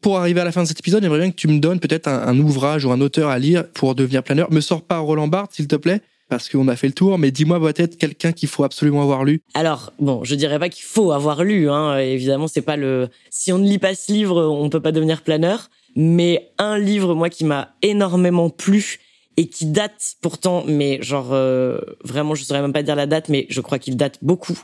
Pour 0.00 0.18
arriver 0.18 0.40
à 0.40 0.44
la 0.44 0.52
fin 0.52 0.62
de 0.62 0.68
cet 0.68 0.78
épisode, 0.78 1.02
j'aimerais 1.02 1.20
bien 1.20 1.30
que 1.30 1.36
tu 1.36 1.48
me 1.48 1.58
donnes 1.58 1.80
peut-être 1.80 2.06
un, 2.06 2.38
ouvrage 2.38 2.84
ou 2.84 2.92
un 2.92 3.00
auteur 3.00 3.30
à 3.30 3.38
lire 3.38 3.66
pour 3.72 3.94
devenir 3.94 4.22
planeur. 4.22 4.52
Me 4.52 4.60
sors 4.60 4.82
pas 4.82 4.98
Roland 4.98 5.26
Barthes, 5.26 5.54
s'il 5.54 5.66
te 5.66 5.74
plaît, 5.74 6.00
parce 6.28 6.48
qu'on 6.48 6.68
a 6.68 6.76
fait 6.76 6.86
le 6.86 6.92
tour, 6.92 7.18
mais 7.18 7.30
dis-moi 7.30 7.58
peut-être 7.58 7.96
quelqu'un 7.96 8.32
qu'il 8.32 8.48
faut 8.48 8.62
absolument 8.62 9.02
avoir 9.02 9.24
lu. 9.24 9.40
Alors, 9.54 9.92
bon, 9.98 10.22
je 10.22 10.34
dirais 10.34 10.58
pas 10.58 10.68
qu'il 10.68 10.84
faut 10.84 11.12
avoir 11.12 11.42
lu, 11.42 11.70
hein. 11.70 11.98
évidemment, 11.98 12.46
c'est 12.46 12.62
pas 12.62 12.76
le... 12.76 13.08
Si 13.30 13.52
on 13.52 13.58
ne 13.58 13.66
lit 13.66 13.78
pas 13.78 13.94
ce 13.94 14.12
livre, 14.12 14.40
on 14.44 14.68
peut 14.68 14.80
pas 14.80 14.92
devenir 14.92 15.22
planeur, 15.22 15.70
mais 15.96 16.50
un 16.58 16.78
livre, 16.78 17.14
moi, 17.14 17.30
qui 17.30 17.44
m'a 17.44 17.70
énormément 17.82 18.50
plu, 18.50 19.00
et 19.36 19.48
qui 19.48 19.66
date 19.66 20.14
pourtant, 20.22 20.64
mais 20.66 20.98
genre 21.02 21.32
euh, 21.32 21.78
vraiment, 22.02 22.34
je 22.34 22.44
saurais 22.44 22.62
même 22.62 22.72
pas 22.72 22.82
dire 22.82 22.96
la 22.96 23.06
date, 23.06 23.28
mais 23.28 23.46
je 23.50 23.60
crois 23.60 23.78
qu'il 23.78 23.96
date 23.96 24.18
beaucoup. 24.22 24.58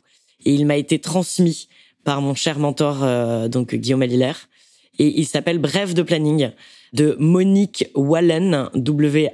Et 0.44 0.52
il 0.54 0.66
m'a 0.66 0.76
été 0.76 0.98
transmis 0.98 1.68
par 2.04 2.20
mon 2.20 2.34
cher 2.34 2.58
mentor, 2.58 3.04
euh, 3.04 3.48
donc 3.48 3.74
Guillaume 3.74 4.02
Alilaire. 4.02 4.48
Et 4.98 5.20
il 5.20 5.26
s'appelle 5.26 5.58
Bref 5.58 5.94
de 5.94 6.02
planning 6.02 6.50
de 6.92 7.16
Monique 7.18 7.88
Wallen, 7.94 8.68
W-A-H-L-E-N, 8.74 9.32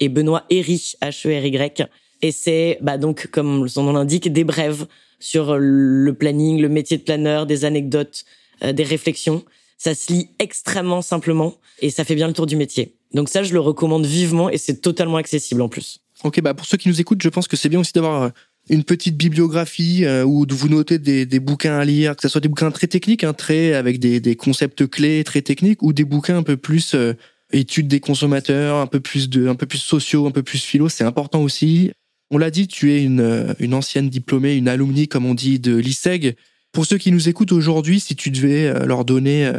et 0.00 0.08
Benoît 0.08 0.44
Herry, 0.48 0.94
H-E-R-Y. 1.02 1.86
Et 2.22 2.32
c'est, 2.32 2.78
bah 2.80 2.96
donc, 2.98 3.26
comme 3.26 3.68
son 3.68 3.82
nom 3.82 3.92
l'indique, 3.92 4.32
des 4.32 4.44
brèves 4.44 4.86
sur 5.18 5.58
le 5.58 6.12
planning, 6.14 6.60
le 6.60 6.68
métier 6.68 6.96
de 6.96 7.02
planeur, 7.02 7.46
des 7.46 7.64
anecdotes, 7.64 8.24
euh, 8.64 8.72
des 8.72 8.84
réflexions. 8.84 9.44
Ça 9.84 9.96
se 9.96 10.12
lit 10.12 10.28
extrêmement 10.38 11.02
simplement 11.02 11.56
et 11.80 11.90
ça 11.90 12.04
fait 12.04 12.14
bien 12.14 12.28
le 12.28 12.32
tour 12.32 12.46
du 12.46 12.54
métier. 12.54 12.94
Donc 13.14 13.28
ça, 13.28 13.42
je 13.42 13.52
le 13.52 13.58
recommande 13.58 14.06
vivement 14.06 14.48
et 14.48 14.56
c'est 14.56 14.80
totalement 14.80 15.16
accessible 15.16 15.60
en 15.60 15.68
plus. 15.68 15.98
Ok, 16.22 16.40
bah 16.40 16.54
pour 16.54 16.66
ceux 16.66 16.76
qui 16.76 16.88
nous 16.88 17.00
écoutent, 17.00 17.20
je 17.20 17.28
pense 17.28 17.48
que 17.48 17.56
c'est 17.56 17.68
bien 17.68 17.80
aussi 17.80 17.90
d'avoir 17.92 18.22
euh, 18.22 18.28
une 18.70 18.84
petite 18.84 19.16
bibliographie 19.16 20.04
euh, 20.04 20.24
de 20.46 20.54
vous 20.54 20.68
noter 20.68 21.00
des, 21.00 21.40
bouquins 21.40 21.80
à 21.80 21.84
lire, 21.84 22.14
que 22.14 22.22
ce 22.22 22.28
soit 22.28 22.40
des 22.40 22.46
bouquins 22.46 22.70
très 22.70 22.86
techniques, 22.86 23.24
hein, 23.24 23.32
très 23.32 23.74
avec 23.74 23.98
des, 23.98 24.36
concepts 24.36 24.86
clés 24.86 25.24
très 25.24 25.42
techniques, 25.42 25.82
ou 25.82 25.92
des 25.92 26.04
bouquins 26.04 26.36
un 26.36 26.44
peu 26.44 26.56
plus 26.56 26.94
euh, 26.94 27.14
études 27.50 27.88
des 27.88 27.98
consommateurs, 27.98 28.76
un 28.76 28.86
peu 28.86 29.00
plus 29.00 29.28
de, 29.28 29.48
un 29.48 29.56
peu 29.56 29.66
plus 29.66 29.78
sociaux, 29.78 30.28
un 30.28 30.30
peu 30.30 30.44
plus 30.44 30.62
philo. 30.62 30.88
C'est 30.90 31.02
important 31.02 31.42
aussi. 31.42 31.90
On 32.30 32.38
l'a 32.38 32.52
dit, 32.52 32.68
tu 32.68 32.92
es 32.92 33.02
une, 33.02 33.56
une 33.58 33.74
ancienne 33.74 34.10
diplômée, 34.10 34.54
une 34.54 34.68
alumni, 34.68 35.08
comme 35.08 35.26
on 35.26 35.34
dit, 35.34 35.58
de 35.58 35.74
l'ISEG. 35.74 36.36
Pour 36.70 36.86
ceux 36.86 36.98
qui 36.98 37.10
nous 37.10 37.28
écoutent 37.28 37.50
aujourd'hui, 37.50 37.98
si 37.98 38.14
tu 38.14 38.30
devais 38.30 38.86
leur 38.86 39.04
donner 39.04 39.52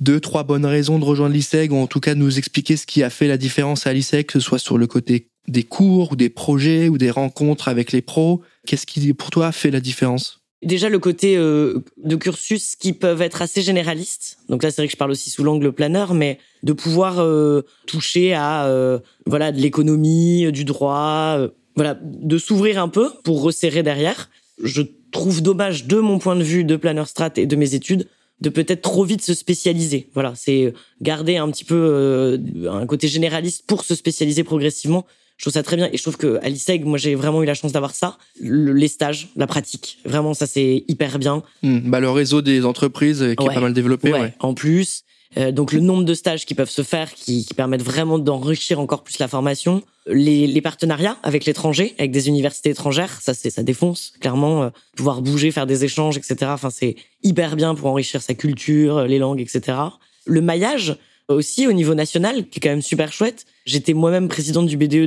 deux, 0.00 0.20
trois 0.20 0.42
bonnes 0.42 0.66
raisons 0.66 0.98
de 0.98 1.04
rejoindre 1.04 1.34
l'ISEG, 1.34 1.72
ou 1.72 1.76
en 1.76 1.86
tout 1.86 2.00
cas 2.00 2.14
de 2.14 2.20
nous 2.20 2.38
expliquer 2.38 2.76
ce 2.76 2.86
qui 2.86 3.02
a 3.02 3.10
fait 3.10 3.28
la 3.28 3.36
différence 3.36 3.86
à 3.86 3.92
l'ISEG, 3.92 4.26
que 4.26 4.32
ce 4.32 4.40
soit 4.40 4.58
sur 4.58 4.78
le 4.78 4.86
côté 4.86 5.28
des 5.46 5.62
cours, 5.62 6.12
ou 6.12 6.16
des 6.16 6.30
projets, 6.30 6.88
ou 6.88 6.98
des 6.98 7.10
rencontres 7.10 7.68
avec 7.68 7.92
les 7.92 8.02
pros. 8.02 8.42
Qu'est-ce 8.66 8.86
qui, 8.86 9.12
pour 9.12 9.30
toi, 9.30 9.52
fait 9.52 9.70
la 9.70 9.80
différence? 9.80 10.40
Déjà 10.62 10.88
le 10.88 10.98
côté 10.98 11.36
euh, 11.36 11.84
de 12.02 12.16
cursus 12.16 12.74
qui 12.74 12.94
peuvent 12.94 13.20
être 13.20 13.42
assez 13.42 13.60
généralistes. 13.60 14.38
Donc 14.48 14.62
là, 14.62 14.70
c'est 14.70 14.80
vrai 14.80 14.86
que 14.86 14.92
je 14.92 14.96
parle 14.96 15.10
aussi 15.10 15.28
sous 15.28 15.44
l'angle 15.44 15.72
planeur, 15.72 16.14
mais 16.14 16.38
de 16.62 16.72
pouvoir 16.72 17.18
euh, 17.18 17.62
toucher 17.86 18.32
à 18.32 18.64
euh, 18.64 18.98
voilà 19.26 19.52
de 19.52 19.60
l'économie, 19.60 20.50
du 20.52 20.64
droit, 20.64 21.38
voilà, 21.76 21.98
de 22.02 22.38
s'ouvrir 22.38 22.80
un 22.80 22.88
peu 22.88 23.10
pour 23.24 23.42
resserrer 23.42 23.82
derrière. 23.82 24.30
Je 24.62 24.80
trouve 25.10 25.42
dommage 25.42 25.86
de 25.86 25.98
mon 25.98 26.18
point 26.18 26.34
de 26.36 26.42
vue 26.42 26.64
de 26.64 26.76
planeur 26.76 27.08
strat 27.08 27.32
et 27.36 27.46
de 27.46 27.56
mes 27.56 27.74
études 27.74 28.08
de 28.40 28.48
peut-être 28.48 28.82
trop 28.82 29.04
vite 29.04 29.22
se 29.22 29.34
spécialiser. 29.34 30.08
Voilà, 30.14 30.32
c'est 30.34 30.74
garder 31.00 31.36
un 31.36 31.50
petit 31.50 31.64
peu 31.64 31.74
euh, 31.74 32.70
un 32.70 32.86
côté 32.86 33.08
généraliste 33.08 33.64
pour 33.66 33.84
se 33.84 33.94
spécialiser 33.94 34.44
progressivement. 34.44 35.06
Je 35.36 35.44
trouve 35.44 35.54
ça 35.54 35.62
très 35.62 35.76
bien 35.76 35.88
et 35.92 35.96
je 35.96 36.02
trouve 36.02 36.16
que 36.16 36.38
à 36.42 36.48
l'ISEG, 36.48 36.84
moi 36.84 36.96
j'ai 36.96 37.14
vraiment 37.14 37.42
eu 37.42 37.46
la 37.46 37.54
chance 37.54 37.72
d'avoir 37.72 37.94
ça, 37.94 38.18
les 38.40 38.88
stages, 38.88 39.28
la 39.34 39.46
pratique. 39.46 39.98
Vraiment 40.04 40.32
ça 40.32 40.46
c'est 40.46 40.84
hyper 40.86 41.18
bien. 41.18 41.42
Hmm, 41.62 41.90
bah 41.90 42.00
le 42.00 42.10
réseau 42.10 42.40
des 42.40 42.64
entreprises 42.64 43.34
qui 43.36 43.46
est 43.46 43.54
pas 43.54 43.60
mal 43.60 43.72
développé. 43.72 44.12
Ouais. 44.12 44.34
En 44.38 44.54
plus, 44.54 45.02
euh, 45.36 45.52
donc 45.52 45.72
le 45.72 45.80
nombre 45.80 46.04
de 46.04 46.14
stages 46.14 46.46
qui 46.46 46.54
peuvent 46.54 46.70
se 46.70 46.82
faire, 46.82 47.12
qui, 47.14 47.44
qui 47.44 47.54
permettent 47.54 47.82
vraiment 47.82 48.18
d'enrichir 48.18 48.80
encore 48.80 49.02
plus 49.02 49.18
la 49.18 49.28
formation, 49.28 49.82
les, 50.06 50.46
les 50.46 50.60
partenariats 50.60 51.16
avec 51.22 51.44
l'étranger, 51.44 51.94
avec 51.98 52.10
des 52.10 52.28
universités 52.28 52.70
étrangères, 52.70 53.20
ça 53.20 53.34
c'est 53.34 53.50
ça 53.50 53.62
défonce 53.62 54.14
clairement. 54.20 54.64
Euh, 54.64 54.70
pouvoir 54.96 55.22
bouger, 55.22 55.50
faire 55.50 55.66
des 55.66 55.84
échanges, 55.84 56.16
etc. 56.16 56.36
Enfin 56.44 56.70
c'est 56.70 56.96
hyper 57.22 57.56
bien 57.56 57.74
pour 57.74 57.88
enrichir 57.88 58.22
sa 58.22 58.34
culture, 58.34 59.04
les 59.04 59.18
langues, 59.18 59.40
etc. 59.40 59.78
Le 60.26 60.40
maillage 60.40 60.96
aussi 61.28 61.66
au 61.66 61.72
niveau 61.72 61.94
national, 61.94 62.48
qui 62.48 62.58
est 62.58 62.60
quand 62.60 62.70
même 62.70 62.82
super 62.82 63.12
chouette. 63.12 63.46
J'étais 63.64 63.94
moi-même 63.94 64.28
présidente 64.28 64.66
du 64.66 64.76
BDE 64.76 65.06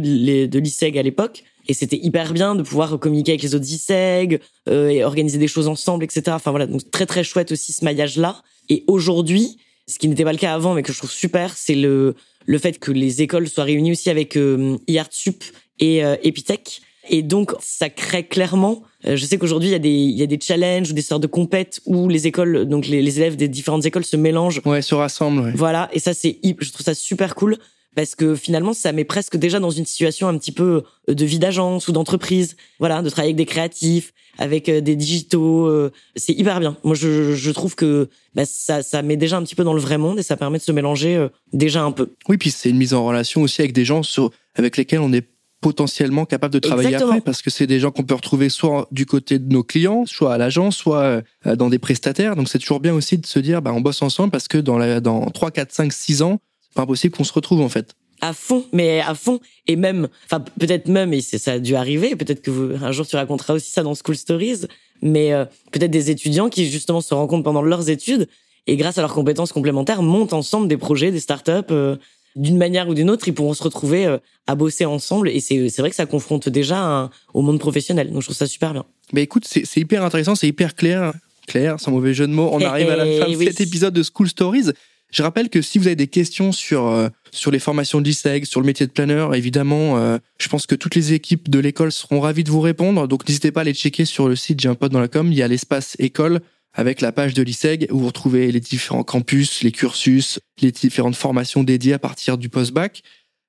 de 0.50 0.60
l'ISEG 0.60 0.98
à 0.98 1.04
l'époque. 1.04 1.44
Et 1.68 1.74
c'était 1.74 1.98
hyper 1.98 2.34
bien 2.34 2.56
de 2.56 2.64
pouvoir 2.64 2.98
communiquer 2.98 3.34
avec 3.34 3.44
les 3.44 3.54
autres 3.54 3.70
ISEG 3.70 4.40
euh, 4.70 4.88
et 4.88 5.04
organiser 5.04 5.38
des 5.38 5.50
choses 5.50 5.68
ensemble, 5.68 6.06
etc. 6.06 6.24
Enfin 6.30 6.52
voilà, 6.52 6.66
donc 6.66 6.90
très 6.92 7.06
très 7.06 7.24
chouette 7.24 7.52
aussi 7.52 7.74
ce 7.74 7.84
maillage-là. 7.84 8.42
Et 8.70 8.86
aujourd'hui, 8.88 9.58
ce 9.88 9.98
qui 10.00 10.08
n'était 10.08 10.24
pas 10.24 10.34
le 10.34 10.38
cas 10.38 10.54
avant, 10.54 10.74
mais 10.74 10.84
que 10.84 10.92
je 10.92 10.98
trouve 10.98 11.12
super, 11.12 11.56
c'est 11.56 11.76
le 11.76 12.16
le 12.46 12.58
fait 12.60 12.80
que 12.80 12.92
les 12.92 13.22
écoles 13.22 13.48
soient 13.50 13.66
réunies 13.66 13.92
aussi 13.92 14.10
avec 14.10 14.38
euh, 14.38 14.78
IARTSUP 14.88 15.44
et 15.80 16.04
euh, 16.04 16.16
Epitech. 16.24 16.82
Et 17.10 17.22
donc, 17.22 17.54
ça 17.60 17.90
crée 17.90 18.26
clairement. 18.26 18.84
Euh, 19.06 19.16
je 19.16 19.26
sais 19.26 19.38
qu'aujourd'hui, 19.38 19.70
il 19.70 19.74
y 19.74 19.76
a 19.76 19.80
des 19.80 19.90
il 19.90 20.18
y 20.18 20.24
a 20.24 20.28
des 20.28 20.40
challenges 20.42 20.92
ou 20.92 20.94
des 20.94 21.02
sortes 21.02 21.22
de 21.22 21.28
compètes 21.28 21.82
où 21.86 22.10
les 22.10 22.26
écoles, 22.28 22.66
donc 22.66 22.88
les, 22.88 23.02
les 23.02 23.20
élèves 23.20 23.36
des 23.36 23.48
différentes 23.48 23.86
écoles 23.86 24.06
se 24.06 24.18
mélangent. 24.18 24.62
Ouais, 24.66 24.82
se 24.82 24.96
rassemblent. 24.96 25.42
Ouais. 25.42 25.52
Voilà, 25.56 25.90
et 25.94 26.00
ça 26.00 26.14
c'est, 26.14 26.40
je 26.44 26.72
trouve 26.72 26.86
ça 26.86 26.94
super 26.94 27.36
cool 27.36 27.58
parce 27.98 28.14
que 28.14 28.36
finalement 28.36 28.74
ça 28.74 28.92
met 28.92 29.06
presque 29.06 29.38
déjà 29.38 29.60
dans 29.60 29.72
une 29.72 29.88
situation 29.88 30.28
un 30.28 30.38
petit 30.38 30.52
peu 30.52 30.84
euh, 31.10 31.16
de 31.16 31.26
vie 31.26 31.40
d'agence 31.40 31.88
ou 31.88 31.92
d'entreprise. 31.92 32.56
Voilà 32.78 33.02
de 33.02 33.10
travailler 33.10 33.30
avec 33.30 33.38
des 33.38 33.48
créatifs 33.48 34.14
avec 34.38 34.70
euh, 34.70 34.82
des 34.82 34.96
digitaux 34.96 35.66
euh, 35.66 35.92
c'est 36.16 36.34
hyper 36.34 36.60
bien. 36.60 36.78
Moi 36.84 36.94
je, 36.94 37.34
je 37.34 37.52
trouve 37.52 37.74
que 37.74 38.08
bah, 38.36 38.44
ça 38.46 38.84
ça 38.84 39.02
met 39.02 39.18
déjà 39.18 39.38
un 39.38 39.42
petit 39.42 39.56
peu 39.56 39.64
dans 39.64 39.74
le 39.74 39.82
vrai 39.82 39.98
monde 39.98 40.20
et 40.20 40.22
ça 40.22 40.38
permet 40.38 40.60
de 40.60 40.64
se 40.64 40.72
mélanger 40.72 41.28
déjà 41.54 41.82
un 41.82 41.92
peu. 41.92 42.12
Oui 42.30 42.38
puis 42.38 42.52
c'est 42.52 42.70
une 42.70 42.78
mise 42.78 42.94
en 42.94 43.04
relation 43.04 43.42
aussi 43.42 43.62
avec 43.62 43.74
des 43.74 43.84
gens 43.84 44.04
sur 44.04 44.30
avec 44.54 44.78
lesquels 44.78 45.00
on 45.00 45.10
n'est 45.10 45.28
potentiellement 45.60 46.28
capables 46.28 46.54
de 46.54 46.60
travailler 46.60 46.94
après 46.94 47.22
parce 47.22 47.42
que 47.42 47.50
c'est 47.50 47.66
des 47.66 47.80
gens 47.80 47.90
qu'on 47.90 48.04
peut 48.04 48.14
retrouver 48.14 48.50
soit 48.50 48.88
du 48.92 49.08
côté 49.08 49.40
de 49.40 49.52
nos 49.52 49.64
clients, 49.64 50.06
soit 50.06 50.36
à 50.36 50.38
l'agence, 50.38 50.78
soit 50.78 51.24
dans 51.44 51.70
des 51.70 51.80
prestataires. 51.80 52.36
Donc 52.36 52.48
c'est 52.48 52.60
toujours 52.60 52.80
bien 52.80 52.94
aussi 52.94 53.18
de 53.18 53.26
se 53.26 53.40
dire 53.40 53.64
bah 53.64 53.74
on 53.74 53.82
bosse 53.82 54.04
ensemble 54.04 54.30
parce 54.30 54.48
que 54.48 54.60
dans 54.60 54.78
la, 54.78 55.00
dans 55.00 55.26
3 55.32 55.50
4 55.50 55.72
5 55.72 55.92
6 55.92 56.22
ans, 56.22 56.40
pas 56.78 56.84
impossible 56.84 57.16
qu'on 57.16 57.24
se 57.24 57.34
retrouve 57.34 57.62
en 57.62 57.70
fait. 57.70 57.96
À 58.22 58.34
fond, 58.34 58.66
mais 58.72 59.02
à 59.02 59.14
fond 59.14 59.40
et 59.68 59.76
même 59.76 60.08
enfin 60.26 60.44
peut-être 60.60 60.88
même 60.88 61.14
et 61.14 61.22
ça 61.22 61.54
a 61.54 61.60
dû 61.60 61.76
arriver, 61.76 62.16
peut-être 62.16 62.42
que 62.42 62.52
vous, 62.52 62.72
un 62.84 62.92
jour 62.92 63.06
tu 63.06 63.16
raconteras 63.16 63.54
aussi 63.54 63.70
ça 63.70 63.84
dans 63.84 63.94
School 63.94 64.16
Stories, 64.16 64.62
mais 65.02 65.34
euh, 65.34 65.46
peut-être 65.72 65.92
des 65.92 66.10
étudiants 66.10 66.50
qui 66.50 66.70
justement 66.70 67.02
se 67.02 67.14
rencontrent 67.14 67.44
pendant 67.44 67.62
leurs 67.62 67.90
études 67.90 68.28
et 68.66 68.76
grâce 68.76 68.98
à 68.98 69.02
leurs 69.02 69.14
compétences 69.14 69.52
complémentaires 69.52 70.02
montent 70.02 70.34
ensemble 70.34 70.68
des 70.68 70.78
projets, 70.78 71.12
des 71.12 71.20
startups 71.20 71.52
euh, 71.72 71.96
d'une 72.36 72.58
manière 72.58 72.88
ou 72.88 72.94
d'une 72.94 73.10
autre, 73.10 73.28
ils 73.28 73.34
pourront 73.34 73.56
se 73.56 73.64
retrouver 73.64 74.06
euh, 74.06 74.18
à 74.46 74.56
bosser 74.56 74.86
ensemble. 74.86 75.30
Et 75.30 75.40
c'est 75.40 75.78
vrai 75.80 75.90
que 75.90 75.96
ça 75.96 76.06
confronte 76.06 76.50
déjà 76.50 77.10
au 77.34 77.42
monde 77.42 77.60
professionnel. 77.60 78.12
Donc 78.12 78.22
je 78.22 78.28
trouve 78.28 78.38
ça 78.38 78.46
super 78.46 78.74
bien. 78.74 78.86
Mais 79.14 79.24
écoute, 79.24 79.46
c'est 79.48 79.80
hyper 79.80 80.04
intéressant, 80.04 80.36
c'est 80.36 80.48
hyper 80.48 80.76
clair. 80.76 81.14
Clair, 81.48 81.80
sans 81.80 81.92
mauvais 81.92 82.14
jeu 82.14 82.28
de 82.28 82.34
mots. 82.34 82.50
On 82.52 82.62
arrive 82.62 82.90
à 82.90 82.98
la 82.98 83.06
fin 83.06 83.32
de 83.32 83.38
cet 83.42 83.62
épisode 83.62 83.94
de 83.94 84.04
School 84.04 84.28
Stories. 84.28 84.72
Je 85.12 85.24
rappelle 85.24 85.50
que 85.50 85.62
si 85.62 85.78
vous 85.78 85.88
avez 85.88 85.96
des 85.96 86.08
questions 86.08 86.52
sur 86.52 86.88
euh, 86.88 87.10
sur 87.32 87.52
les 87.52 87.60
formations 87.60 88.02
d'ISEG, 88.02 88.46
sur 88.46 88.60
le 88.60 88.66
métier 88.66 88.86
de 88.86 88.92
planeur, 88.92 89.36
évidemment, 89.36 89.98
euh, 89.98 90.18
je 90.38 90.50
pense 90.50 90.66
que 90.66 90.76
toutes 90.76 90.96
les 90.96 91.14
équipes 91.14 91.50
de 91.50 91.60
l'école 91.60 91.92
seront 91.92 92.20
ravies 92.20 92.44
de 92.44 92.52
vous 92.52 92.62
répondre. 92.62 93.08
Donc 93.08 93.28
n'hésitez 93.28 93.52
pas 93.52 93.62
à 93.62 93.64
les 93.64 93.74
checker 93.74 94.06
sur 94.06 94.28
le 94.28 94.36
site 94.36 94.60
J'ai 94.60 94.70
un 94.70 94.76
pote 94.76 94.92
dans 94.92 95.00
la 95.00 95.08
com. 95.08 95.32
Il 95.32 95.38
y 95.38 95.44
a 95.44 95.48
l'espace 95.48 95.96
école 96.00 96.42
avec 96.74 97.02
la 97.02 97.12
page 97.12 97.34
de 97.34 97.42
l'ISEG 97.42 97.88
où 97.92 98.00
vous 98.00 98.08
retrouvez 98.08 98.52
les 98.52 98.60
différents 98.60 99.04
campus, 99.04 99.64
les 99.64 99.72
cursus, 99.72 100.40
les 100.62 100.72
différentes 100.72 101.16
formations 101.16 101.64
dédiées 101.64 101.94
à 101.94 102.00
partir 102.00 102.38
du 102.38 102.50
post-bac. 102.50 103.02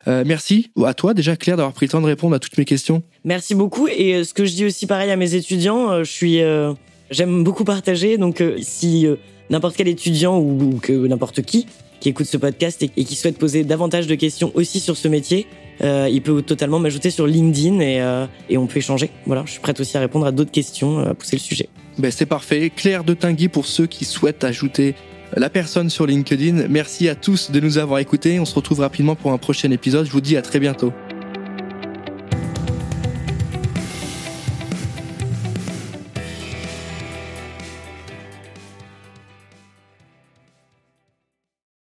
Euh, 0.06 0.22
merci 0.24 0.70
à 0.84 0.94
toi 0.94 1.12
déjà 1.12 1.36
Claire 1.36 1.56
d'avoir 1.56 1.74
pris 1.74 1.86
le 1.86 1.90
temps 1.90 2.00
de 2.00 2.06
répondre 2.06 2.34
à 2.34 2.38
toutes 2.38 2.56
mes 2.56 2.64
questions. 2.64 3.02
Merci 3.24 3.54
beaucoup 3.54 3.88
et 3.88 4.14
euh, 4.14 4.24
ce 4.24 4.32
que 4.32 4.44
je 4.44 4.54
dis 4.54 4.64
aussi 4.64 4.86
pareil 4.86 5.10
à 5.10 5.16
mes 5.16 5.34
étudiants, 5.34 5.90
euh, 5.90 6.04
je 6.04 6.10
suis 6.10 6.40
j'aime 7.10 7.42
beaucoup 7.42 7.64
partager 7.64 8.16
donc 8.16 8.42
si 8.60 9.06
n'importe 9.50 9.76
quel 9.76 9.88
étudiant 9.88 10.38
ou, 10.38 10.78
que 10.82 10.92
n'importe 10.92 11.42
qui 11.42 11.66
qui 12.00 12.10
écoute 12.10 12.26
ce 12.26 12.36
podcast 12.36 12.80
et, 12.80 12.88
qui 12.88 13.16
souhaite 13.16 13.38
poser 13.38 13.64
davantage 13.64 14.06
de 14.06 14.14
questions 14.14 14.52
aussi 14.54 14.78
sur 14.78 14.96
ce 14.96 15.08
métier, 15.08 15.48
il 15.82 16.22
peut 16.22 16.42
totalement 16.42 16.78
m'ajouter 16.78 17.10
sur 17.10 17.26
LinkedIn 17.26 17.80
et, 17.80 18.26
et 18.48 18.56
on 18.56 18.68
peut 18.68 18.78
échanger. 18.78 19.10
Voilà, 19.26 19.42
je 19.46 19.50
suis 19.50 19.60
prête 19.60 19.80
aussi 19.80 19.96
à 19.96 20.00
répondre 20.00 20.24
à 20.24 20.30
d'autres 20.30 20.52
questions, 20.52 21.00
à 21.00 21.14
pousser 21.14 21.34
le 21.34 21.40
sujet. 21.40 21.68
Ben, 21.98 22.12
c'est 22.12 22.26
parfait. 22.26 22.70
Claire 22.70 23.02
de 23.02 23.14
Tinguy 23.14 23.48
pour 23.48 23.66
ceux 23.66 23.86
qui 23.86 24.04
souhaitent 24.04 24.44
ajouter 24.44 24.94
la 25.36 25.50
personne 25.50 25.90
sur 25.90 26.06
LinkedIn. 26.06 26.68
Merci 26.68 27.08
à 27.08 27.14
tous 27.14 27.50
de 27.50 27.60
nous 27.60 27.78
avoir 27.78 27.98
écoutés. 27.98 28.38
On 28.40 28.44
se 28.44 28.54
retrouve 28.54 28.80
rapidement 28.80 29.16
pour 29.16 29.32
un 29.32 29.38
prochain 29.38 29.70
épisode. 29.70 30.06
Je 30.06 30.12
vous 30.12 30.20
dis 30.20 30.36
à 30.36 30.42
très 30.42 30.60
bientôt. 30.60 30.92